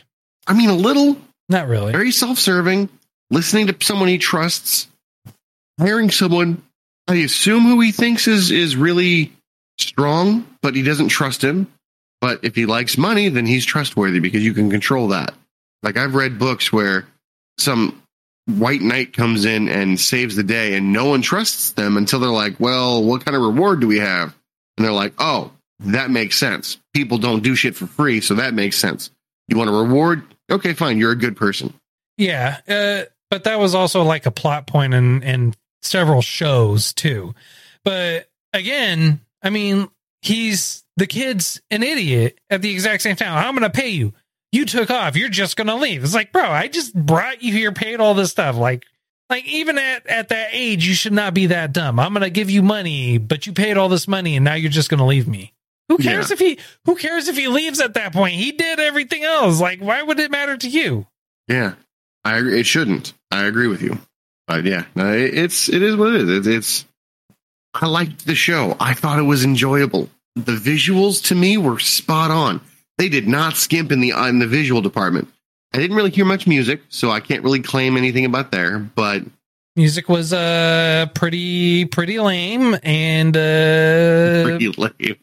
I 0.47 0.53
mean, 0.53 0.69
a 0.69 0.75
little, 0.75 1.17
Not 1.49 1.67
really. 1.67 1.91
very 1.91 2.11
self-serving, 2.11 2.89
listening 3.29 3.67
to 3.67 3.75
someone 3.81 4.07
he 4.09 4.17
trusts, 4.17 4.87
hiring 5.79 6.09
someone 6.09 6.63
I 7.07 7.15
assume 7.15 7.63
who 7.63 7.79
he 7.81 7.91
thinks 7.91 8.27
is 8.27 8.51
is 8.51 8.75
really 8.75 9.31
strong, 9.79 10.45
but 10.61 10.75
he 10.75 10.83
doesn't 10.83 11.09
trust 11.09 11.43
him. 11.43 11.67
But 12.21 12.41
if 12.43 12.55
he 12.55 12.65
likes 12.65 12.97
money, 12.97 13.29
then 13.29 13.45
he's 13.45 13.65
trustworthy 13.65 14.19
because 14.19 14.43
you 14.43 14.53
can 14.53 14.69
control 14.69 15.07
that. 15.09 15.33
Like 15.83 15.97
I've 15.97 16.15
read 16.15 16.37
books 16.37 16.71
where 16.71 17.05
some 17.57 18.01
white 18.57 18.81
knight 18.81 19.13
comes 19.13 19.45
in 19.45 19.69
and 19.69 19.99
saves 19.99 20.35
the 20.35 20.43
day 20.43 20.75
and 20.75 20.91
no 20.93 21.05
one 21.05 21.21
trusts 21.21 21.71
them 21.71 21.97
until 21.97 22.19
they're 22.19 22.29
like, 22.29 22.59
"Well, 22.59 23.03
what 23.03 23.25
kind 23.25 23.35
of 23.35 23.43
reward 23.43 23.81
do 23.81 23.87
we 23.87 23.99
have?" 23.99 24.35
And 24.77 24.85
they're 24.85 24.93
like, 24.93 25.13
"Oh, 25.17 25.51
that 25.79 26.09
makes 26.09 26.37
sense. 26.37 26.77
People 26.93 27.17
don't 27.17 27.43
do 27.43 27.55
shit 27.55 27.75
for 27.75 27.87
free, 27.87 28.21
so 28.21 28.35
that 28.35 28.53
makes 28.53 28.77
sense. 28.77 29.11
You 29.47 29.57
want 29.57 29.69
a 29.69 29.73
reward? 29.73 30.23
Okay, 30.51 30.73
fine. 30.73 30.97
You're 30.97 31.11
a 31.11 31.17
good 31.17 31.37
person." 31.37 31.73
Yeah, 32.17 32.57
uh, 32.67 33.03
but 33.29 33.45
that 33.45 33.59
was 33.59 33.75
also 33.75 34.03
like 34.03 34.25
a 34.25 34.31
plot 34.31 34.67
point 34.67 34.93
in 34.93 35.23
in 35.23 35.53
several 35.81 36.21
shows 36.21 36.93
too. 36.93 37.33
But 37.83 38.29
again, 38.53 39.21
I 39.41 39.49
mean, 39.49 39.89
he's 40.21 40.83
the 40.97 41.07
kid's 41.07 41.61
an 41.71 41.83
idiot 41.83 42.39
at 42.49 42.61
the 42.61 42.71
exact 42.71 43.01
same 43.01 43.15
time. 43.15 43.33
I'm 43.33 43.55
going 43.55 43.69
to 43.69 43.81
pay 43.81 43.89
you. 43.89 44.13
You 44.51 44.65
took 44.65 44.89
off. 44.89 45.15
You're 45.15 45.29
just 45.29 45.55
going 45.57 45.67
to 45.67 45.75
leave. 45.75 46.03
It's 46.03 46.13
like, 46.15 46.31
bro, 46.31 46.43
I 46.43 46.67
just 46.67 46.93
brought 46.95 47.43
you 47.43 47.53
here, 47.53 47.71
paid 47.71 47.99
all 47.99 48.13
this 48.15 48.31
stuff. 48.31 48.55
Like, 48.55 48.83
like 49.29 49.45
even 49.45 49.77
at 49.77 50.07
at 50.07 50.29
that 50.29 50.49
age, 50.53 50.87
you 50.87 50.95
should 50.95 51.13
not 51.13 51.33
be 51.35 51.47
that 51.47 51.71
dumb. 51.71 51.99
I'm 51.99 52.13
going 52.13 52.23
to 52.23 52.29
give 52.31 52.49
you 52.49 52.63
money, 52.63 53.17
but 53.19 53.45
you 53.45 53.53
paid 53.53 53.77
all 53.77 53.89
this 53.89 54.07
money, 54.07 54.35
and 54.35 54.43
now 54.43 54.55
you're 54.55 54.71
just 54.71 54.89
going 54.89 54.97
to 54.99 55.05
leave 55.05 55.27
me. 55.27 55.53
Who 55.87 55.97
cares 55.97 56.29
Yeah. 56.29 56.33
if 56.33 56.39
he 56.39 56.59
Who 56.85 56.95
cares 56.95 57.27
if 57.27 57.35
he 57.37 57.47
leaves 57.47 57.79
at 57.79 57.93
that 57.93 58.11
point? 58.13 58.33
He 58.35 58.51
did 58.51 58.79
everything 58.79 59.23
else. 59.23 59.61
Like, 59.61 59.79
why 59.81 60.01
would 60.01 60.19
it 60.19 60.31
matter 60.31 60.57
to 60.57 60.67
you? 60.67 61.05
Yeah, 61.47 61.73
I 62.23 62.37
agree. 62.37 62.59
It 62.59 62.65
shouldn't. 62.65 63.13
I 63.31 63.45
agree 63.45 63.67
with 63.67 63.81
you. 63.83 63.99
But 64.47 64.65
yeah, 64.65 64.85
no, 64.95 65.13
it, 65.13 65.35
it's 65.37 65.69
it 65.69 65.81
is 65.83 65.95
what 65.95 66.13
it 66.15 66.27
is. 66.27 66.47
It's, 66.47 66.47
it's 66.47 66.85
I 67.75 67.85
liked 67.85 68.25
the 68.25 68.33
show. 68.35 68.75
I 68.79 68.95
thought 68.95 69.19
it 69.19 69.23
was 69.23 69.43
enjoyable. 69.43 70.09
The 70.35 70.53
visuals 70.55 71.23
to 71.25 71.35
me 71.35 71.57
were 71.57 71.77
spot 71.79 72.31
on. 72.31 72.61
They 72.99 73.07
did 73.09 73.27
not 73.29 73.55
skimp 73.55 73.91
in 73.93 74.01
the 74.01 74.11
in 74.11 74.39
the 74.39 74.47
visual 74.47 74.81
department. 74.81 75.29
I 75.73 75.77
didn't 75.77 75.95
really 75.95 76.11
hear 76.11 76.25
much 76.25 76.45
music, 76.45 76.81
so 76.89 77.09
I 77.09 77.21
can't 77.21 77.43
really 77.43 77.61
claim 77.61 77.95
anything 77.95 78.25
about 78.25 78.51
there. 78.51 78.77
But 78.77 79.23
music 79.77 80.09
was 80.09 80.33
uh 80.33 81.07
pretty 81.15 81.85
pretty 81.85 82.19
lame 82.19 82.75
and 82.83 83.37
uh 83.37 84.43
pretty 84.43 84.67
lame. 84.69 85.15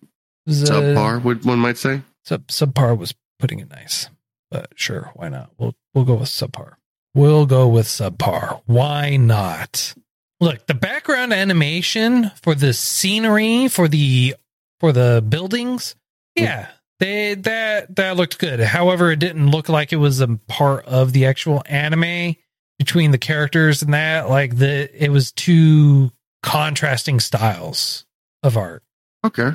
was, 0.47 0.71
uh, 0.71 0.75
subpar, 0.75 1.23
would 1.23 1.45
one 1.45 1.59
might 1.59 1.77
say. 1.77 2.01
sub 2.25 2.47
subpar 2.47 2.97
was 2.97 3.15
putting 3.39 3.61
it 3.61 3.69
nice 3.69 4.09
but 4.51 4.71
sure 4.75 5.11
why 5.15 5.29
not 5.29 5.51
we'll 5.59 5.75
we'll 5.93 6.05
go 6.07 6.15
with 6.15 6.31
subpar 6.31 6.77
we'll 7.15 7.45
go 7.45 7.69
with 7.69 7.87
subpar 7.87 8.63
why 8.65 9.17
not 9.19 9.93
look 10.41 10.67
the 10.67 10.75
background 10.75 11.35
animation 11.35 12.31
for 12.41 12.55
the 12.55 12.73
scenery 12.73 13.69
for 13.69 13.89
the 13.89 14.35
for 14.81 14.93
the 14.93 15.23
buildings 15.29 15.95
yeah 16.35 16.69
they 17.01 17.35
that 17.35 17.95
that 17.97 18.17
looked 18.17 18.39
good 18.39 18.61
however 18.61 19.11
it 19.11 19.19
didn't 19.19 19.51
look 19.51 19.69
like 19.69 19.93
it 19.93 19.97
was 19.97 20.21
a 20.21 20.29
part 20.49 20.85
of 20.87 21.13
the 21.13 21.27
actual 21.27 21.63
anime 21.67 22.35
between 22.79 23.11
the 23.11 23.19
characters 23.19 23.83
and 23.83 23.95
that 23.95 24.29
like 24.29 24.57
the 24.57 24.89
it 25.05 25.11
was 25.11 25.33
two 25.33 26.11
contrasting 26.43 27.21
styles 27.21 28.05
of 28.43 28.57
art 28.57 28.83
Okay, 29.25 29.51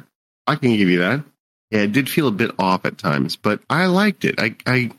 I 0.47 0.55
can 0.55 0.75
give 0.75 0.89
you 0.89 0.99
that. 0.99 1.23
Yeah, 1.69 1.81
it 1.81 1.93
did 1.93 2.09
feel 2.09 2.27
a 2.27 2.31
bit 2.31 2.51
off 2.59 2.83
at 2.85 2.97
times, 2.97 3.37
but 3.37 3.61
I 3.69 3.85
liked 3.85 4.25
it. 4.25 4.35
I, 4.37 4.55
I 4.65 4.91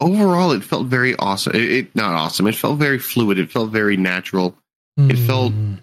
overall, 0.00 0.52
it 0.52 0.62
felt 0.62 0.86
very 0.86 1.16
awesome. 1.16 1.56
It, 1.56 1.62
it 1.72 1.96
not 1.96 2.14
awesome. 2.14 2.46
It 2.46 2.54
felt 2.54 2.78
very 2.78 3.00
fluid. 3.00 3.40
It 3.40 3.50
felt 3.50 3.70
very 3.72 3.96
natural. 3.96 4.56
It 4.96 5.16
felt- 5.16 5.52
Hmm. 5.52 5.74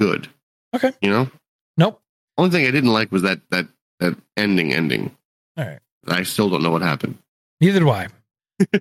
Good. 0.00 0.26
Okay. 0.74 0.90
You 1.00 1.10
know, 1.10 1.30
nope 1.76 2.00
only 2.38 2.50
thing 2.50 2.66
I 2.66 2.72
didn't 2.72 2.92
like 2.92 3.12
was 3.12 3.22
that 3.22 3.40
that 3.50 3.68
that 4.00 4.16
ending. 4.36 4.72
Ending. 4.72 5.16
All 5.56 5.64
right 5.66 5.78
I 6.08 6.22
still 6.24 6.50
don't 6.50 6.62
know 6.62 6.70
what 6.72 6.82
happened. 6.82 7.18
Neither 7.60 7.78
do 7.80 7.90
I. 7.90 8.08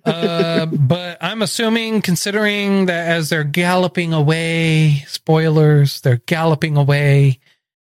uh, 0.05 0.65
but 0.71 1.17
I'm 1.21 1.41
assuming, 1.43 2.01
considering 2.01 2.87
that 2.87 3.07
as 3.09 3.29
they're 3.29 3.43
galloping 3.43 4.11
away, 4.13 5.03
spoilers, 5.07 6.01
they're 6.01 6.21
galloping 6.25 6.77
away, 6.77 7.39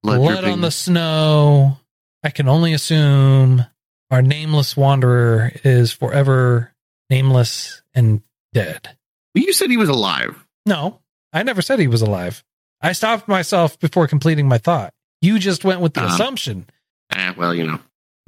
Blood 0.03 0.19
blood, 0.19 0.45
on 0.45 0.61
the 0.63 0.71
snow. 0.71 1.79
I 2.25 2.31
can 2.31 2.49
only 2.49 2.73
assume 2.73 3.65
our 4.11 4.21
nameless 4.23 4.77
wanderer 4.77 5.53
is 5.63 5.93
forever 5.93 6.73
nameless 7.09 7.83
and 7.95 8.23
dead. 8.53 8.97
You 9.35 9.53
said 9.53 9.71
he 9.71 9.77
was 9.77 9.89
alive. 9.89 10.45
No, 10.67 11.01
I 11.33 11.43
never 11.45 11.63
said 11.63 11.79
he 11.79 11.87
was 11.87 12.03
alive. 12.03 12.43
I 12.83 12.93
stopped 12.93 13.29
myself 13.29 13.79
before 13.79 14.09
completing 14.09 14.49
my 14.49 14.59
thought. 14.59 14.93
You 15.23 15.39
just 15.39 15.65
went 15.65 15.81
with 15.81 15.95
the 15.95 16.01
Uh-huh. 16.03 16.15
assumption. 16.15 16.67
Ah, 17.13 17.35
well, 17.37 17.55
you 17.55 17.65
know. 17.67 17.79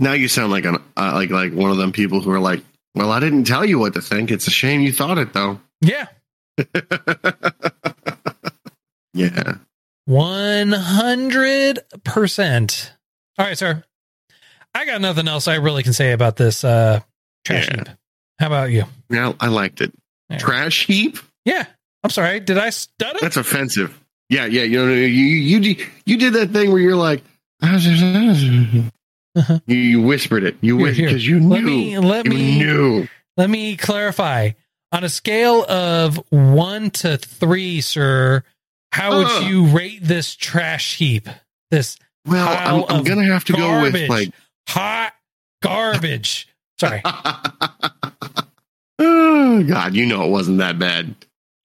Now 0.02 0.12
you 0.14 0.26
sound 0.28 0.50
like 0.50 0.64
an 0.64 0.76
uh, 0.96 1.12
like 1.14 1.30
like 1.30 1.52
one 1.54 1.70
of 1.70 1.76
them 1.76 1.92
people 1.92 2.20
who 2.20 2.30
are 2.32 2.40
like, 2.40 2.62
"Well, 2.94 3.12
I 3.12 3.20
didn't 3.20 3.44
tell 3.44 3.64
you 3.64 3.78
what 3.78 3.94
to 3.94 4.00
think. 4.02 4.30
It's 4.30 4.48
a 4.48 4.50
shame 4.50 4.80
you 4.80 4.92
thought 4.92 5.18
it, 5.18 5.32
though." 5.32 5.60
Yeah, 5.80 6.06
yeah. 9.14 9.54
100%. 10.08 12.90
All 13.38 13.46
right, 13.46 13.56
sir. 13.58 13.82
I 14.74 14.84
got 14.86 15.00
nothing 15.00 15.28
else 15.28 15.46
I 15.48 15.56
really 15.56 15.82
can 15.82 15.92
say 15.92 16.12
about 16.12 16.36
this 16.36 16.64
uh 16.64 17.00
trash 17.44 17.68
Yeah. 17.68 17.76
heap. 17.76 17.88
How 18.38 18.46
about 18.48 18.70
you? 18.70 18.84
Yeah, 19.10 19.32
I 19.38 19.48
liked 19.48 19.80
it. 19.80 19.92
Yeah. 20.30 20.38
Trash 20.38 20.86
heap. 20.86 21.18
Yeah. 21.44 21.66
I'm 22.02 22.10
sorry. 22.10 22.40
Did 22.40 22.58
I 22.58 22.70
stutter? 22.70 23.18
That's 23.20 23.36
offensive. 23.36 23.96
Yeah, 24.28 24.46
yeah. 24.46 24.62
You 24.62 24.84
know, 24.84 24.92
you 24.92 25.06
you 25.06 25.60
you, 25.60 25.86
you 26.06 26.16
did 26.16 26.32
that 26.32 26.50
thing 26.50 26.72
where 26.72 26.80
you're 26.80 26.96
like, 26.96 27.22
Uh-huh. 29.34 29.60
you, 29.66 29.76
you 29.76 30.02
whispered 30.02 30.44
it. 30.44 30.56
You 30.60 30.76
whispered 30.76 31.06
because 31.06 31.26
you 31.26 31.40
knew. 31.40 31.48
Let 31.54 31.64
me 31.64 31.98
let 31.98 32.24
you 32.26 32.30
me 32.30 32.58
knew. 32.58 33.08
let 33.36 33.48
me 33.50 33.76
clarify. 33.76 34.50
On 34.92 35.04
a 35.04 35.08
scale 35.08 35.64
of 35.70 36.16
1 36.30 36.90
to 36.90 37.16
3, 37.16 37.80
sir, 37.80 38.44
how 38.92 39.16
would 39.16 39.48
you 39.48 39.64
rate 39.68 40.00
this 40.02 40.36
trash 40.36 40.98
heap? 40.98 41.28
This 41.70 41.96
Well, 42.26 42.46
I'm, 42.90 42.96
I'm 42.98 43.04
gonna 43.04 43.24
have 43.24 43.44
to 43.46 43.54
go 43.54 43.80
with 43.80 43.94
like. 44.10 44.32
hot 44.68 45.14
garbage. 45.62 46.46
Sorry. 46.78 47.00
oh 48.98 49.62
God, 49.66 49.94
you 49.94 50.04
know 50.04 50.24
it 50.24 50.30
wasn't 50.30 50.58
that 50.58 50.78
bad. 50.78 51.14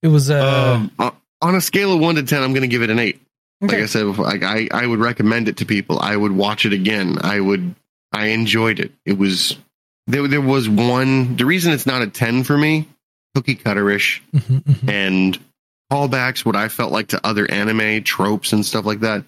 It 0.01 0.07
was 0.07 0.29
uh 0.29 0.75
um, 0.77 0.91
uh, 0.97 1.11
on 1.41 1.55
a 1.55 1.61
scale 1.61 1.91
of 1.93 1.99
one 1.99 2.15
to 2.15 2.23
ten, 2.23 2.41
I'm 2.41 2.53
gonna 2.53 2.67
give 2.67 2.81
it 2.81 2.89
an 2.89 2.99
eight. 2.99 3.19
Like. 3.61 3.73
I 3.79 3.85
said 3.87 4.05
before, 4.05 4.25
like 4.25 4.43
I, 4.43 4.67
I 4.71 4.85
would 4.85 4.99
recommend 4.99 5.47
it 5.49 5.57
to 5.57 5.65
people. 5.65 5.99
I 5.99 6.15
would 6.15 6.31
watch 6.31 6.65
it 6.65 6.73
again. 6.73 7.17
I 7.21 7.39
would. 7.39 7.73
I 8.13 8.27
enjoyed 8.27 8.79
it. 8.79 8.91
It 9.05 9.17
was 9.17 9.57
there 10.07 10.27
there 10.27 10.41
was 10.41 10.69
one. 10.69 11.35
The 11.37 11.45
reason 11.45 11.73
it's 11.73 11.85
not 11.85 12.01
a 12.01 12.07
ten 12.07 12.43
for 12.43 12.57
me, 12.57 12.87
cookie 13.35 13.55
cutterish 13.55 14.21
Mhm, 14.35 14.63
mhm. 14.63 14.89
and 14.89 15.39
callbacks 15.91 16.45
what 16.45 16.55
I 16.55 16.67
felt 16.67 16.91
like 16.91 17.07
to 17.09 17.25
other 17.25 17.49
anime 17.49 18.03
tropes 18.03 18.53
and 18.53 18.65
stuff 18.65 18.85
like 18.85 18.99
that, 19.01 19.23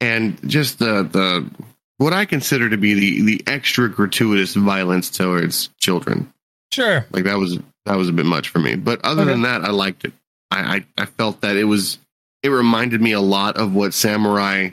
and 0.00 0.38
just 0.48 0.78
the 0.78 1.02
the 1.02 1.50
what 1.98 2.12
I 2.12 2.24
consider 2.24 2.70
to 2.70 2.76
be 2.76 2.94
the 2.94 3.22
the 3.22 3.42
extra 3.46 3.88
gratuitous 3.90 4.54
violence 4.54 5.10
towards 5.10 5.68
children. 5.78 6.32
Sure. 6.72 7.06
Like 7.10 7.24
that 7.24 7.38
was 7.38 7.58
that 7.86 7.96
was 7.96 8.08
a 8.08 8.12
bit 8.12 8.26
much 8.26 8.48
for 8.48 8.58
me. 8.58 8.76
But 8.76 9.04
other 9.04 9.22
Okay. 9.22 9.30
than 9.32 9.42
that, 9.42 9.62
I 9.62 9.70
liked 9.70 10.04
it. 10.06 10.12
I, 10.50 10.76
I 10.96 11.02
I 11.02 11.06
felt 11.06 11.42
that 11.42 11.56
it 11.56 11.64
was 11.64 11.98
it 12.44 12.50
reminded 12.50 13.00
me 13.00 13.12
a 13.12 13.20
lot 13.20 13.56
of 13.56 13.74
what 13.74 13.94
Samurai. 13.94 14.68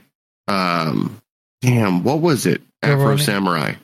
Um, 0.47 1.21
damn, 1.61 2.03
what 2.03 2.19
was 2.19 2.45
it? 2.45 2.61
Afro 2.83 3.15
Samurai. 3.15 3.75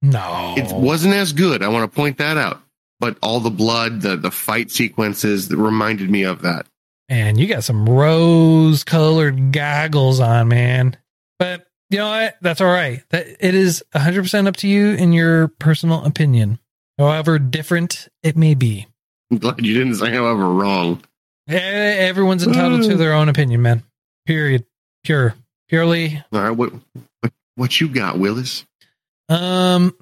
No. 0.00 0.54
It 0.56 0.72
wasn't 0.74 1.14
as 1.14 1.32
good. 1.34 1.62
I 1.62 1.68
want 1.68 1.90
to 1.90 1.94
point 1.94 2.18
that 2.18 2.38
out. 2.38 2.62
But 3.00 3.18
all 3.22 3.40
the 3.40 3.50
blood, 3.50 4.00
the 4.00 4.16
the 4.16 4.30
fight 4.30 4.70
sequences 4.70 5.48
that 5.48 5.58
reminded 5.58 6.08
me 6.08 6.22
of 6.22 6.42
that. 6.42 6.66
And 7.08 7.38
you 7.38 7.46
got 7.46 7.64
some 7.64 7.86
rose 7.88 8.82
colored 8.82 9.52
goggles 9.52 10.20
on, 10.20 10.48
man. 10.48 10.96
But 11.38 11.66
you 11.90 11.98
know 11.98 12.08
what? 12.08 12.36
That's 12.40 12.62
all 12.62 12.72
right. 12.72 13.02
That 13.10 13.26
it 13.40 13.54
is 13.54 13.84
100% 13.94 14.46
up 14.46 14.56
to 14.56 14.68
you 14.68 14.92
in 14.92 15.12
your 15.12 15.48
personal 15.48 16.04
opinion. 16.04 16.58
However 16.96 17.38
different 17.38 18.08
it 18.22 18.36
may 18.38 18.54
be. 18.54 18.86
I'm 19.30 19.38
glad 19.38 19.64
you 19.64 19.74
didn't 19.74 19.96
say 19.96 20.10
however 20.10 20.48
wrong. 20.48 21.02
Everyone's 21.48 22.46
entitled 22.46 22.84
to 22.84 22.96
their 22.96 23.12
own 23.12 23.28
opinion, 23.28 23.62
man. 23.62 23.82
Period. 24.26 24.64
Pure. 25.04 25.34
Purely. 25.68 26.22
All 26.32 26.40
right, 26.40 26.50
what 26.50 26.72
what 27.20 27.32
what 27.56 27.80
you 27.80 27.88
got, 27.88 28.18
Willis? 28.18 28.64
Um 29.28 29.94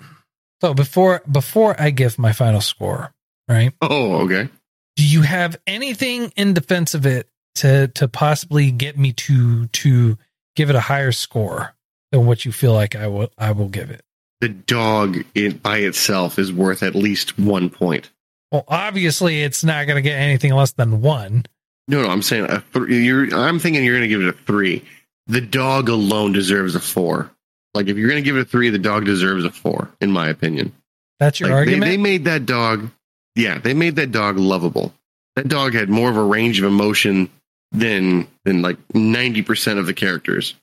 so 0.61 0.75
before 0.75 1.23
before 1.31 1.75
I 1.81 1.91
give 1.91 2.19
my 2.19 2.33
final 2.33 2.61
score, 2.61 3.13
right? 3.49 3.73
Oh, 3.81 4.23
okay. 4.25 4.49
do 4.97 5.07
you 5.07 5.23
have 5.23 5.57
anything 5.67 6.33
in 6.37 6.55
defense 6.55 6.95
of 6.95 7.07
it 7.07 7.29
to 7.57 7.89
to 7.89 8.09
possibly 8.09 8.71
get 8.71 8.97
me 8.99 9.13
to 9.13 9.67
to 9.67 10.19
give 10.57 10.71
it 10.71 10.77
a 10.77 10.81
higher 10.81 11.13
score 11.13 11.75
than 12.13 12.27
what 12.27 12.45
you 12.45 12.53
feel 12.53 12.73
like 12.73 12.95
I 12.95 13.07
will 13.09 13.31
I 13.39 13.53
will 13.53 13.69
give 13.69 13.91
it? 13.91 14.03
The 14.41 14.49
dog 14.49 15.25
it 15.35 15.63
by 15.63 15.79
itself 15.79 16.39
is 16.39 16.53
worth 16.53 16.83
at 16.83 16.95
least 16.95 17.39
one 17.39 17.71
point. 17.71 18.11
Well, 18.53 18.65
obviously 18.69 19.43
it's 19.43 19.65
not 19.65 19.87
going 19.87 19.97
to 19.97 20.03
get 20.03 20.19
anything 20.19 20.53
less 20.53 20.73
than 20.73 21.01
one. 21.01 21.47
No, 21.89 22.03
no, 22.03 22.09
I'm 22.11 22.23
saying 22.23 22.45
a 22.51 22.61
three. 22.61 23.05
You're, 23.05 23.35
I'm 23.35 23.59
thinking 23.59 23.83
you're 23.83 23.95
going 23.97 24.09
to 24.09 24.09
give 24.09 24.21
it 24.23 24.29
a 24.29 24.33
three. 24.45 24.85
The 25.27 25.41
dog 25.41 25.89
alone 25.89 26.33
deserves 26.33 26.75
a 26.75 26.81
four. 26.81 27.31
Like 27.75 27.89
if 27.89 27.97
you're 27.97 28.09
going 28.09 28.23
to 28.23 28.25
give 28.25 28.37
it 28.37 28.41
a 28.43 28.45
three, 28.45 28.69
the 28.71 28.79
dog 28.79 29.07
deserves 29.07 29.45
a 29.45 29.51
four, 29.51 29.89
in 30.01 30.13
my 30.13 30.29
opinion. 30.29 30.73
That's 31.19 31.41
your 31.41 31.49
Like, 31.49 31.55
they, 31.55 31.61
argument. 31.73 31.91
they 31.91 31.97
made 31.97 32.25
that 32.27 32.47
dog. 32.47 32.91
Yeah, 33.35 33.59
they 33.59 33.73
made 33.75 33.97
that 33.97 34.13
dog 34.13 34.37
lovable. 34.39 34.93
That 35.37 35.49
dog 35.49 35.73
had 35.73 35.89
more 35.89 36.11
of 36.11 36.17
a 36.19 36.23
range 36.23 36.59
of 36.59 36.67
emotion 36.67 37.31
than 37.71 38.29
than 38.45 38.61
like 38.61 38.77
ninety 38.95 39.41
percent 39.41 39.79
of 39.79 39.87
the 39.87 39.95
characters. 39.95 40.55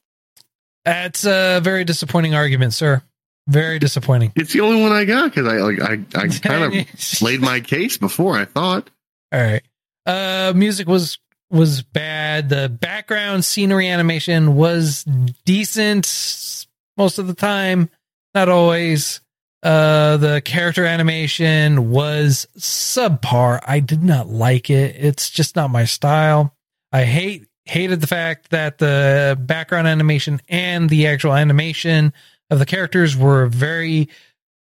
That's 0.85 1.25
a 1.25 1.59
very 1.63 1.83
disappointing 1.83 2.35
argument, 2.35 2.73
sir. 2.75 3.01
Very 3.49 3.79
disappointing. 3.79 4.31
It's 4.35 4.53
the 4.53 4.61
only 4.61 4.79
one 4.79 4.91
I 4.91 5.05
got 5.05 5.33
because 5.33 5.47
I 5.47 5.57
like 5.57 5.81
I 5.81 5.93
I 6.15 6.27
kind 6.41 6.63
of 6.63 7.21
laid 7.21 7.41
my 7.41 7.59
case 7.59 7.97
before. 7.97 8.37
I 8.37 8.45
thought. 8.45 8.91
All 9.33 9.41
right. 9.41 9.63
Uh 10.05 10.53
music 10.55 10.87
was 10.87 11.17
was 11.49 11.81
bad. 11.81 12.49
The 12.49 12.69
background 12.69 13.43
scenery 13.43 13.89
animation 13.89 14.55
was 14.55 15.03
decent 15.45 16.67
most 16.95 17.17
of 17.17 17.25
the 17.25 17.33
time, 17.33 17.89
not 18.35 18.49
always. 18.49 19.19
Uh 19.63 20.17
the 20.17 20.41
character 20.45 20.85
animation 20.85 21.89
was 21.89 22.47
subpar. 22.57 23.61
I 23.65 23.79
did 23.79 24.03
not 24.03 24.27
like 24.27 24.69
it. 24.69 24.95
It's 24.95 25.31
just 25.31 25.55
not 25.55 25.71
my 25.71 25.85
style. 25.85 26.55
I 26.91 27.03
hate 27.03 27.47
hated 27.65 27.99
the 27.99 28.07
fact 28.07 28.51
that 28.51 28.77
the 28.77 29.37
background 29.39 29.87
animation 29.87 30.39
and 30.49 30.87
the 30.87 31.07
actual 31.07 31.33
animation 31.33 32.13
of 32.49 32.59
the 32.59 32.65
characters 32.65 33.15
were 33.15 33.45
very 33.47 34.09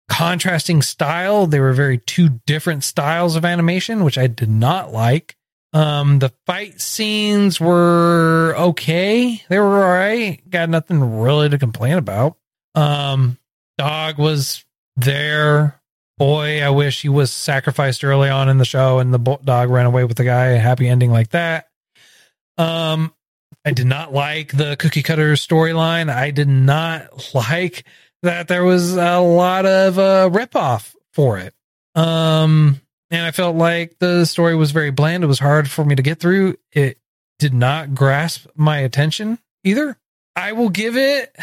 contrasting 0.09 0.83
style. 0.83 1.47
They 1.47 1.61
were 1.61 1.73
very 1.73 1.99
two 1.99 2.40
different 2.47 2.85
styles 2.85 3.37
of 3.37 3.44
animation, 3.44 4.05
which 4.05 4.18
I 4.18 4.27
did 4.27 4.51
not 4.51 4.92
like. 4.92 5.37
Um, 5.73 6.20
the 6.20 6.33
fight 6.47 6.81
scenes 6.81 7.61
were 7.61 8.55
okay. 8.57 9.42
They 9.49 9.59
were 9.59 9.85
all 9.85 9.92
right. 9.92 10.40
Got 10.49 10.68
nothing 10.68 11.18
really 11.18 11.49
to 11.49 11.59
complain 11.59 11.99
about. 11.99 12.37
Um, 12.77 13.38
dog 13.77 14.18
was 14.18 14.64
there. 14.97 15.81
Boy, 16.16 16.62
I 16.62 16.70
wish 16.70 17.03
he 17.03 17.09
was 17.09 17.33
sacrificed 17.33 18.05
early 18.05 18.29
on 18.29 18.49
in 18.49 18.59
the 18.59 18.64
show 18.64 19.01
and 19.01 19.12
the 19.12 19.18
dog 19.18 19.68
ran 19.68 19.87
away 19.87 20.05
with 20.05 20.16
the 20.16 20.25
guy. 20.25 20.51
Happy 20.51 20.88
ending 20.88 21.11
like 21.11 21.31
that. 21.31 21.68
Um, 22.57 23.12
I 23.64 23.72
did 23.72 23.87
not 23.87 24.12
like 24.12 24.53
the 24.53 24.77
cookie 24.77 25.03
cutter 25.03 25.33
storyline. 25.35 26.12
I 26.12 26.31
did 26.31 26.48
not 26.48 27.35
like 27.35 27.85
that 28.22 28.48
there 28.48 28.64
was 28.64 28.96
a 28.96 29.18
lot 29.18 29.64
of 29.64 29.98
uh, 29.98 30.29
ripoff 30.31 30.94
for 31.12 31.38
it. 31.38 31.55
Um, 31.94 32.81
and 33.11 33.24
I 33.24 33.31
felt 33.31 33.57
like 33.57 33.98
the 33.98 34.24
story 34.24 34.55
was 34.55 34.72
very 34.72 34.90
bland. 34.90 35.24
It 35.24 35.29
was 35.29 35.38
hard 35.38 35.70
for 35.70 35.85
me 35.85 35.94
to 35.94 36.03
get 36.03 36.20
through. 36.20 36.57
It 36.72 36.98
did 37.38 37.55
not 37.55 37.94
grasp 37.94 38.46
my 38.55 38.79
attention 38.79 39.38
either. 39.62 39.96
I 40.37 40.53
will 40.53 40.70
give 40.70 40.96
it. 40.96 41.35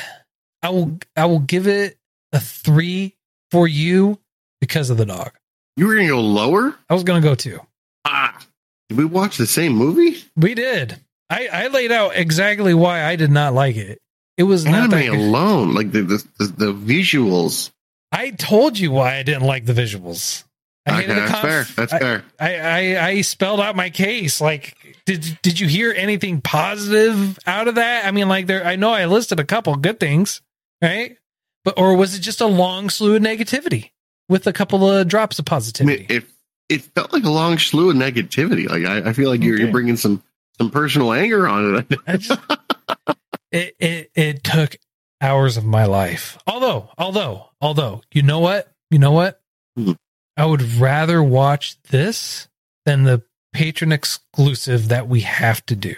I 0.61 0.69
will. 0.69 0.99
I 1.15 1.25
will 1.25 1.39
give 1.39 1.65
it 1.67 1.97
a 2.33 2.39
three 2.39 3.15
for 3.49 3.67
you 3.67 4.19
because 4.59 4.89
of 4.89 4.97
the 4.97 5.05
dog. 5.05 5.31
You 5.77 5.87
were 5.87 5.95
going 5.95 6.07
to 6.07 6.13
go 6.13 6.21
lower? 6.21 6.75
I 6.89 6.93
was 6.93 7.03
going 7.03 7.21
to 7.21 7.27
go 7.27 7.35
two. 7.35 7.59
Ah, 8.05 8.37
did 8.89 8.97
we 8.97 9.05
watch 9.05 9.37
the 9.37 9.47
same 9.47 9.73
movie? 9.73 10.23
We 10.35 10.53
did. 10.53 10.99
I, 11.31 11.47
I 11.51 11.67
laid 11.67 11.91
out 11.91 12.15
exactly 12.15 12.73
why 12.73 13.03
I 13.03 13.15
did 13.15 13.31
not 13.31 13.53
like 13.53 13.77
it. 13.77 13.99
It 14.37 14.43
was 14.43 14.65
Anime 14.65 15.13
alone, 15.13 15.73
like 15.73 15.91
the 15.91 16.01
the, 16.01 16.27
the, 16.39 16.45
the 16.45 16.73
visuals. 16.73 17.71
I 18.11 18.31
told 18.31 18.77
you 18.77 18.91
why 18.91 19.15
I 19.17 19.23
didn't 19.23 19.43
like 19.43 19.65
the 19.65 19.73
visuals. 19.73 20.43
I 20.85 21.03
Okay, 21.03 21.07
that's 21.13 21.31
conf- 21.31 21.41
fair. 21.41 21.63
That's 21.75 21.93
I- 21.93 21.99
fair. 21.99 22.23
I, 22.39 22.55
I 22.57 23.07
I 23.07 23.21
spelled 23.21 23.59
out 23.59 23.75
my 23.75 23.89
case. 23.89 24.41
Like, 24.41 24.75
did 25.05 25.39
did 25.41 25.59
you 25.59 25.67
hear 25.67 25.93
anything 25.95 26.41
positive 26.41 27.37
out 27.45 27.67
of 27.67 27.75
that? 27.75 28.05
I 28.05 28.11
mean, 28.11 28.27
like 28.27 28.47
there, 28.47 28.65
I 28.65 28.75
know 28.75 28.91
I 28.91 29.05
listed 29.05 29.39
a 29.39 29.45
couple 29.45 29.75
good 29.75 29.99
things, 29.99 30.41
right? 30.81 31.17
But 31.63 31.77
or 31.77 31.95
was 31.95 32.15
it 32.15 32.19
just 32.21 32.41
a 32.41 32.47
long 32.47 32.89
slew 32.89 33.15
of 33.15 33.21
negativity 33.21 33.91
with 34.27 34.47
a 34.47 34.53
couple 34.53 34.89
of 34.89 35.07
drops 35.07 35.37
of 35.39 35.43
I 35.43 35.45
mean, 35.45 35.55
positivity? 35.57 36.05
it 36.09 36.23
it 36.67 36.81
felt 36.81 37.13
like 37.13 37.23
a 37.25 37.29
long 37.29 37.59
slew 37.59 37.91
of 37.91 37.95
negativity. 37.95 38.67
Like 38.67 38.85
I, 38.85 39.09
I 39.09 39.13
feel 39.13 39.29
like 39.29 39.43
you're, 39.43 39.53
Okay. 39.55 39.63
you're 39.63 39.71
bringing 39.71 39.97
some 39.97 40.23
some 40.61 40.71
personal 40.71 41.11
anger 41.13 41.47
on 41.47 41.85
it. 41.89 41.99
It 43.51 43.75
it 43.79 44.11
it 44.15 44.43
took 44.43 44.75
hours 45.19 45.57
of 45.57 45.65
my 45.65 45.85
life. 45.85 46.37
Although, 46.47 46.89
although, 46.97 47.47
although, 47.59 48.01
you 48.13 48.21
know 48.21 48.39
what? 48.39 48.71
You 48.89 48.99
know 48.99 49.11
what? 49.11 49.41
Hmm. 49.77 49.91
I 50.37 50.45
would 50.45 50.61
rather 50.61 51.21
watch 51.21 51.81
this 51.89 52.47
than 52.85 53.03
the 53.03 53.23
Patreon 53.53 53.91
exclusive 53.93 54.87
that 54.87 55.07
we 55.09 55.21
have 55.21 55.65
to 55.65 55.75
do. 55.75 55.95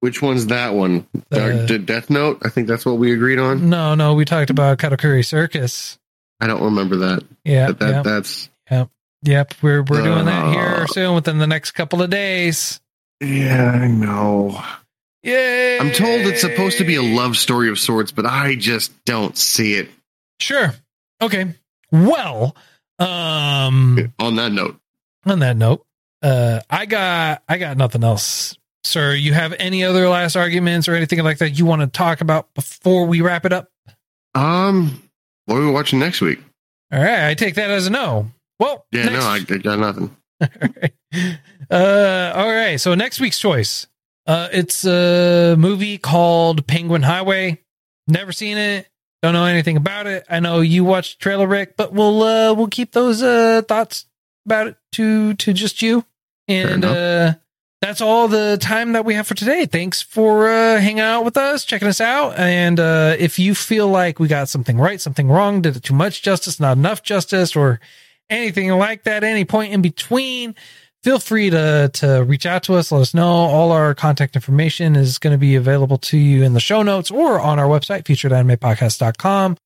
Which 0.00 0.20
one's 0.22 0.46
that 0.46 0.74
one? 0.74 1.06
Uh, 1.30 1.66
Death 1.66 2.10
Note. 2.10 2.38
I 2.44 2.48
think 2.48 2.66
that's 2.68 2.84
what 2.84 2.98
we 2.98 3.12
agreed 3.12 3.38
on. 3.38 3.68
No, 3.70 3.94
no, 3.94 4.14
we 4.14 4.24
talked 4.24 4.50
about 4.50 4.78
Karakuri 4.78 5.24
Circus. 5.24 5.98
I 6.40 6.46
don't 6.48 6.62
remember 6.62 6.96
that. 6.96 7.22
Yeah, 7.44 7.68
But 7.68 7.78
that 7.80 7.90
yeah. 7.90 8.02
that's 8.02 8.48
Yep, 8.70 8.90
yep. 9.22 9.54
we're 9.62 9.82
we're 9.82 10.02
doing 10.02 10.24
that 10.26 10.52
here 10.52 10.82
Uh, 10.82 10.86
soon 10.86 11.14
within 11.14 11.38
the 11.38 11.46
next 11.46 11.72
couple 11.72 12.02
of 12.02 12.10
days. 12.10 12.80
Yeah, 13.20 13.72
I 13.82 13.86
know. 13.88 14.60
Yay! 15.22 15.78
I'm 15.78 15.90
told 15.90 16.20
it's 16.22 16.40
supposed 16.40 16.78
to 16.78 16.84
be 16.84 16.94
a 16.94 17.02
love 17.02 17.36
story 17.36 17.68
of 17.68 17.78
sorts, 17.78 18.12
but 18.12 18.24
I 18.26 18.54
just 18.54 18.92
don't 19.04 19.36
see 19.36 19.74
it. 19.74 19.88
Sure. 20.40 20.72
Okay. 21.20 21.54
Well, 21.90 22.54
um 23.00 24.12
On 24.18 24.36
that 24.36 24.52
note, 24.52 24.78
on 25.26 25.40
that 25.40 25.56
note, 25.56 25.84
uh 26.22 26.60
I 26.70 26.86
got 26.86 27.42
I 27.48 27.58
got 27.58 27.76
nothing 27.76 28.04
else. 28.04 28.56
Sir, 28.84 29.12
you 29.14 29.32
have 29.34 29.52
any 29.58 29.84
other 29.84 30.08
last 30.08 30.36
arguments 30.36 30.88
or 30.88 30.94
anything 30.94 31.22
like 31.24 31.38
that 31.38 31.58
you 31.58 31.66
want 31.66 31.82
to 31.82 31.88
talk 31.88 32.20
about 32.20 32.52
before 32.54 33.06
we 33.06 33.20
wrap 33.20 33.44
it 33.44 33.52
up? 33.52 33.68
um, 34.34 35.02
what 35.46 35.56
are 35.56 35.60
we 35.66 35.70
watching 35.70 35.98
next 35.98 36.20
week? 36.20 36.38
All 36.92 37.00
right, 37.00 37.28
I 37.28 37.34
take 37.34 37.56
that 37.56 37.70
as 37.70 37.86
a 37.88 37.90
no. 37.90 38.30
Well, 38.60 38.86
Yeah, 38.92 39.04
next- 39.06 39.14
no, 39.14 39.20
I, 39.20 39.36
I 39.36 39.58
got 39.58 39.78
nothing. 39.78 40.16
uh, 41.70 42.32
all 42.34 42.48
right. 42.48 42.80
So 42.80 42.94
next 42.94 43.20
week's 43.20 43.38
choice, 43.38 43.86
uh, 44.26 44.48
it's 44.52 44.84
a 44.84 45.56
movie 45.58 45.98
called 45.98 46.66
Penguin 46.66 47.02
Highway. 47.02 47.62
Never 48.06 48.32
seen 48.32 48.56
it. 48.56 48.88
Don't 49.22 49.32
know 49.32 49.46
anything 49.46 49.76
about 49.76 50.06
it. 50.06 50.24
I 50.30 50.40
know 50.40 50.60
you 50.60 50.84
watched 50.84 51.20
Trailer 51.20 51.46
Rick, 51.46 51.76
but 51.76 51.92
we'll 51.92 52.22
uh, 52.22 52.54
we'll 52.54 52.68
keep 52.68 52.92
those 52.92 53.22
uh, 53.22 53.62
thoughts 53.66 54.06
about 54.46 54.68
it 54.68 54.76
to 54.92 55.34
to 55.34 55.52
just 55.52 55.82
you. 55.82 56.04
And 56.46 56.84
uh, 56.84 57.34
that's 57.80 58.00
all 58.00 58.28
the 58.28 58.58
time 58.60 58.92
that 58.92 59.04
we 59.04 59.14
have 59.14 59.26
for 59.26 59.34
today. 59.34 59.66
Thanks 59.66 60.00
for 60.00 60.48
uh, 60.48 60.80
hanging 60.80 61.00
out 61.00 61.24
with 61.24 61.36
us, 61.36 61.64
checking 61.64 61.88
us 61.88 62.00
out. 62.00 62.38
And 62.38 62.80
uh, 62.80 63.16
if 63.18 63.38
you 63.38 63.54
feel 63.54 63.88
like 63.88 64.18
we 64.18 64.28
got 64.28 64.48
something 64.48 64.78
right, 64.78 65.00
something 65.00 65.28
wrong, 65.28 65.62
did 65.62 65.76
it 65.76 65.82
too 65.82 65.94
much 65.94 66.22
justice, 66.22 66.58
not 66.58 66.76
enough 66.76 67.02
justice, 67.02 67.54
or 67.54 67.80
anything 68.30 68.70
like 68.72 69.04
that, 69.04 69.24
any 69.24 69.44
point 69.44 69.72
in 69.72 69.82
between, 69.82 70.54
feel 71.02 71.18
free 71.18 71.50
to 71.50 71.90
to 71.94 72.24
reach 72.24 72.46
out 72.46 72.62
to 72.64 72.74
us. 72.74 72.92
Let 72.92 73.00
us 73.00 73.14
know. 73.14 73.26
All 73.26 73.72
our 73.72 73.94
contact 73.94 74.36
information 74.36 74.96
is 74.96 75.18
going 75.18 75.32
to 75.32 75.38
be 75.38 75.54
available 75.54 75.98
to 75.98 76.18
you 76.18 76.44
in 76.44 76.54
the 76.54 76.60
show 76.60 76.82
notes 76.82 77.10
or 77.10 77.40
on 77.40 77.58
our 77.58 77.66
website, 77.66 78.04
featuredanimepodcast.com. 78.04 79.56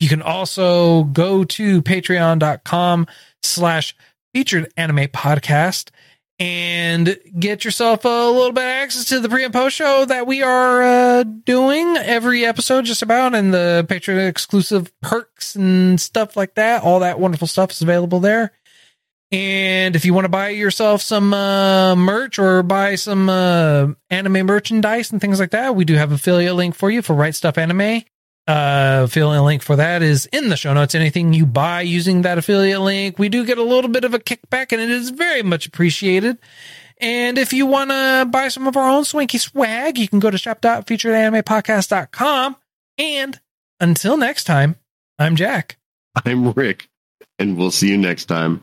You 0.00 0.08
can 0.08 0.22
also 0.22 1.04
go 1.04 1.44
to 1.44 1.82
patreon.com 1.82 3.06
slash 3.42 3.96
featured 4.34 4.72
anime 4.76 5.08
podcast 5.08 5.90
and 6.38 7.18
get 7.38 7.64
yourself 7.64 8.04
a 8.04 8.08
little 8.08 8.50
bit 8.50 8.64
of 8.64 8.68
access 8.68 9.04
to 9.04 9.20
the 9.20 9.28
pre 9.28 9.44
and 9.44 9.52
post 9.52 9.76
show 9.76 10.04
that 10.04 10.26
we 10.26 10.42
are 10.42 10.82
uh, 10.82 11.22
doing 11.22 11.96
every 11.98 12.44
episode, 12.44 12.84
just 12.84 13.02
about, 13.02 13.32
and 13.32 13.54
the 13.54 13.86
Patreon 13.88 14.26
exclusive 14.26 14.92
perks 15.00 15.54
and 15.54 16.00
stuff 16.00 16.36
like 16.36 16.54
that. 16.56 16.82
All 16.82 16.98
that 17.00 17.20
wonderful 17.20 17.46
stuff 17.46 17.70
is 17.70 17.80
available 17.80 18.18
there. 18.18 18.50
And 19.32 19.96
if 19.96 20.04
you 20.04 20.12
want 20.12 20.26
to 20.26 20.28
buy 20.28 20.50
yourself 20.50 21.00
some 21.00 21.32
uh, 21.32 21.96
merch 21.96 22.38
or 22.38 22.62
buy 22.62 22.96
some 22.96 23.30
uh, 23.30 23.88
anime 24.10 24.44
merchandise 24.46 25.10
and 25.10 25.22
things 25.22 25.40
like 25.40 25.52
that, 25.52 25.74
we 25.74 25.86
do 25.86 25.94
have 25.94 26.12
affiliate 26.12 26.54
link 26.54 26.74
for 26.74 26.90
you 26.90 27.00
for 27.00 27.14
Right 27.14 27.32
Stuf 27.32 27.56
Anime. 27.56 28.02
Uh, 28.46 29.04
affiliate 29.04 29.44
link 29.44 29.62
for 29.62 29.76
that 29.76 30.02
is 30.02 30.26
in 30.26 30.50
the 30.50 30.56
show 30.56 30.74
notes. 30.74 30.94
Anything 30.94 31.32
you 31.32 31.46
buy 31.46 31.80
using 31.80 32.20
that 32.22 32.36
affiliate 32.36 32.82
link, 32.82 33.18
we 33.18 33.30
do 33.30 33.46
get 33.46 33.56
a 33.56 33.62
little 33.62 33.90
bit 33.90 34.04
of 34.04 34.12
a 34.12 34.18
kickback 34.18 34.70
and 34.70 34.82
it 34.82 34.90
is 34.90 35.08
very 35.08 35.42
much 35.42 35.66
appreciated. 35.66 36.36
And 37.00 37.38
if 37.38 37.54
you 37.54 37.64
want 37.64 37.88
to 37.90 38.28
buy 38.30 38.48
some 38.48 38.66
of 38.66 38.76
our 38.76 38.90
own 38.90 39.06
swanky 39.06 39.38
swag, 39.38 39.96
you 39.96 40.08
can 40.08 40.20
go 40.20 40.30
to 40.30 40.36
shop.featuredanimepodcast.com. 40.36 42.56
And 42.98 43.40
until 43.80 44.18
next 44.18 44.44
time, 44.44 44.76
I'm 45.18 45.36
Jack. 45.36 45.78
I'm 46.26 46.52
Rick, 46.52 46.90
and 47.38 47.56
we'll 47.56 47.70
see 47.70 47.88
you 47.88 47.96
next 47.96 48.26
time. 48.26 48.62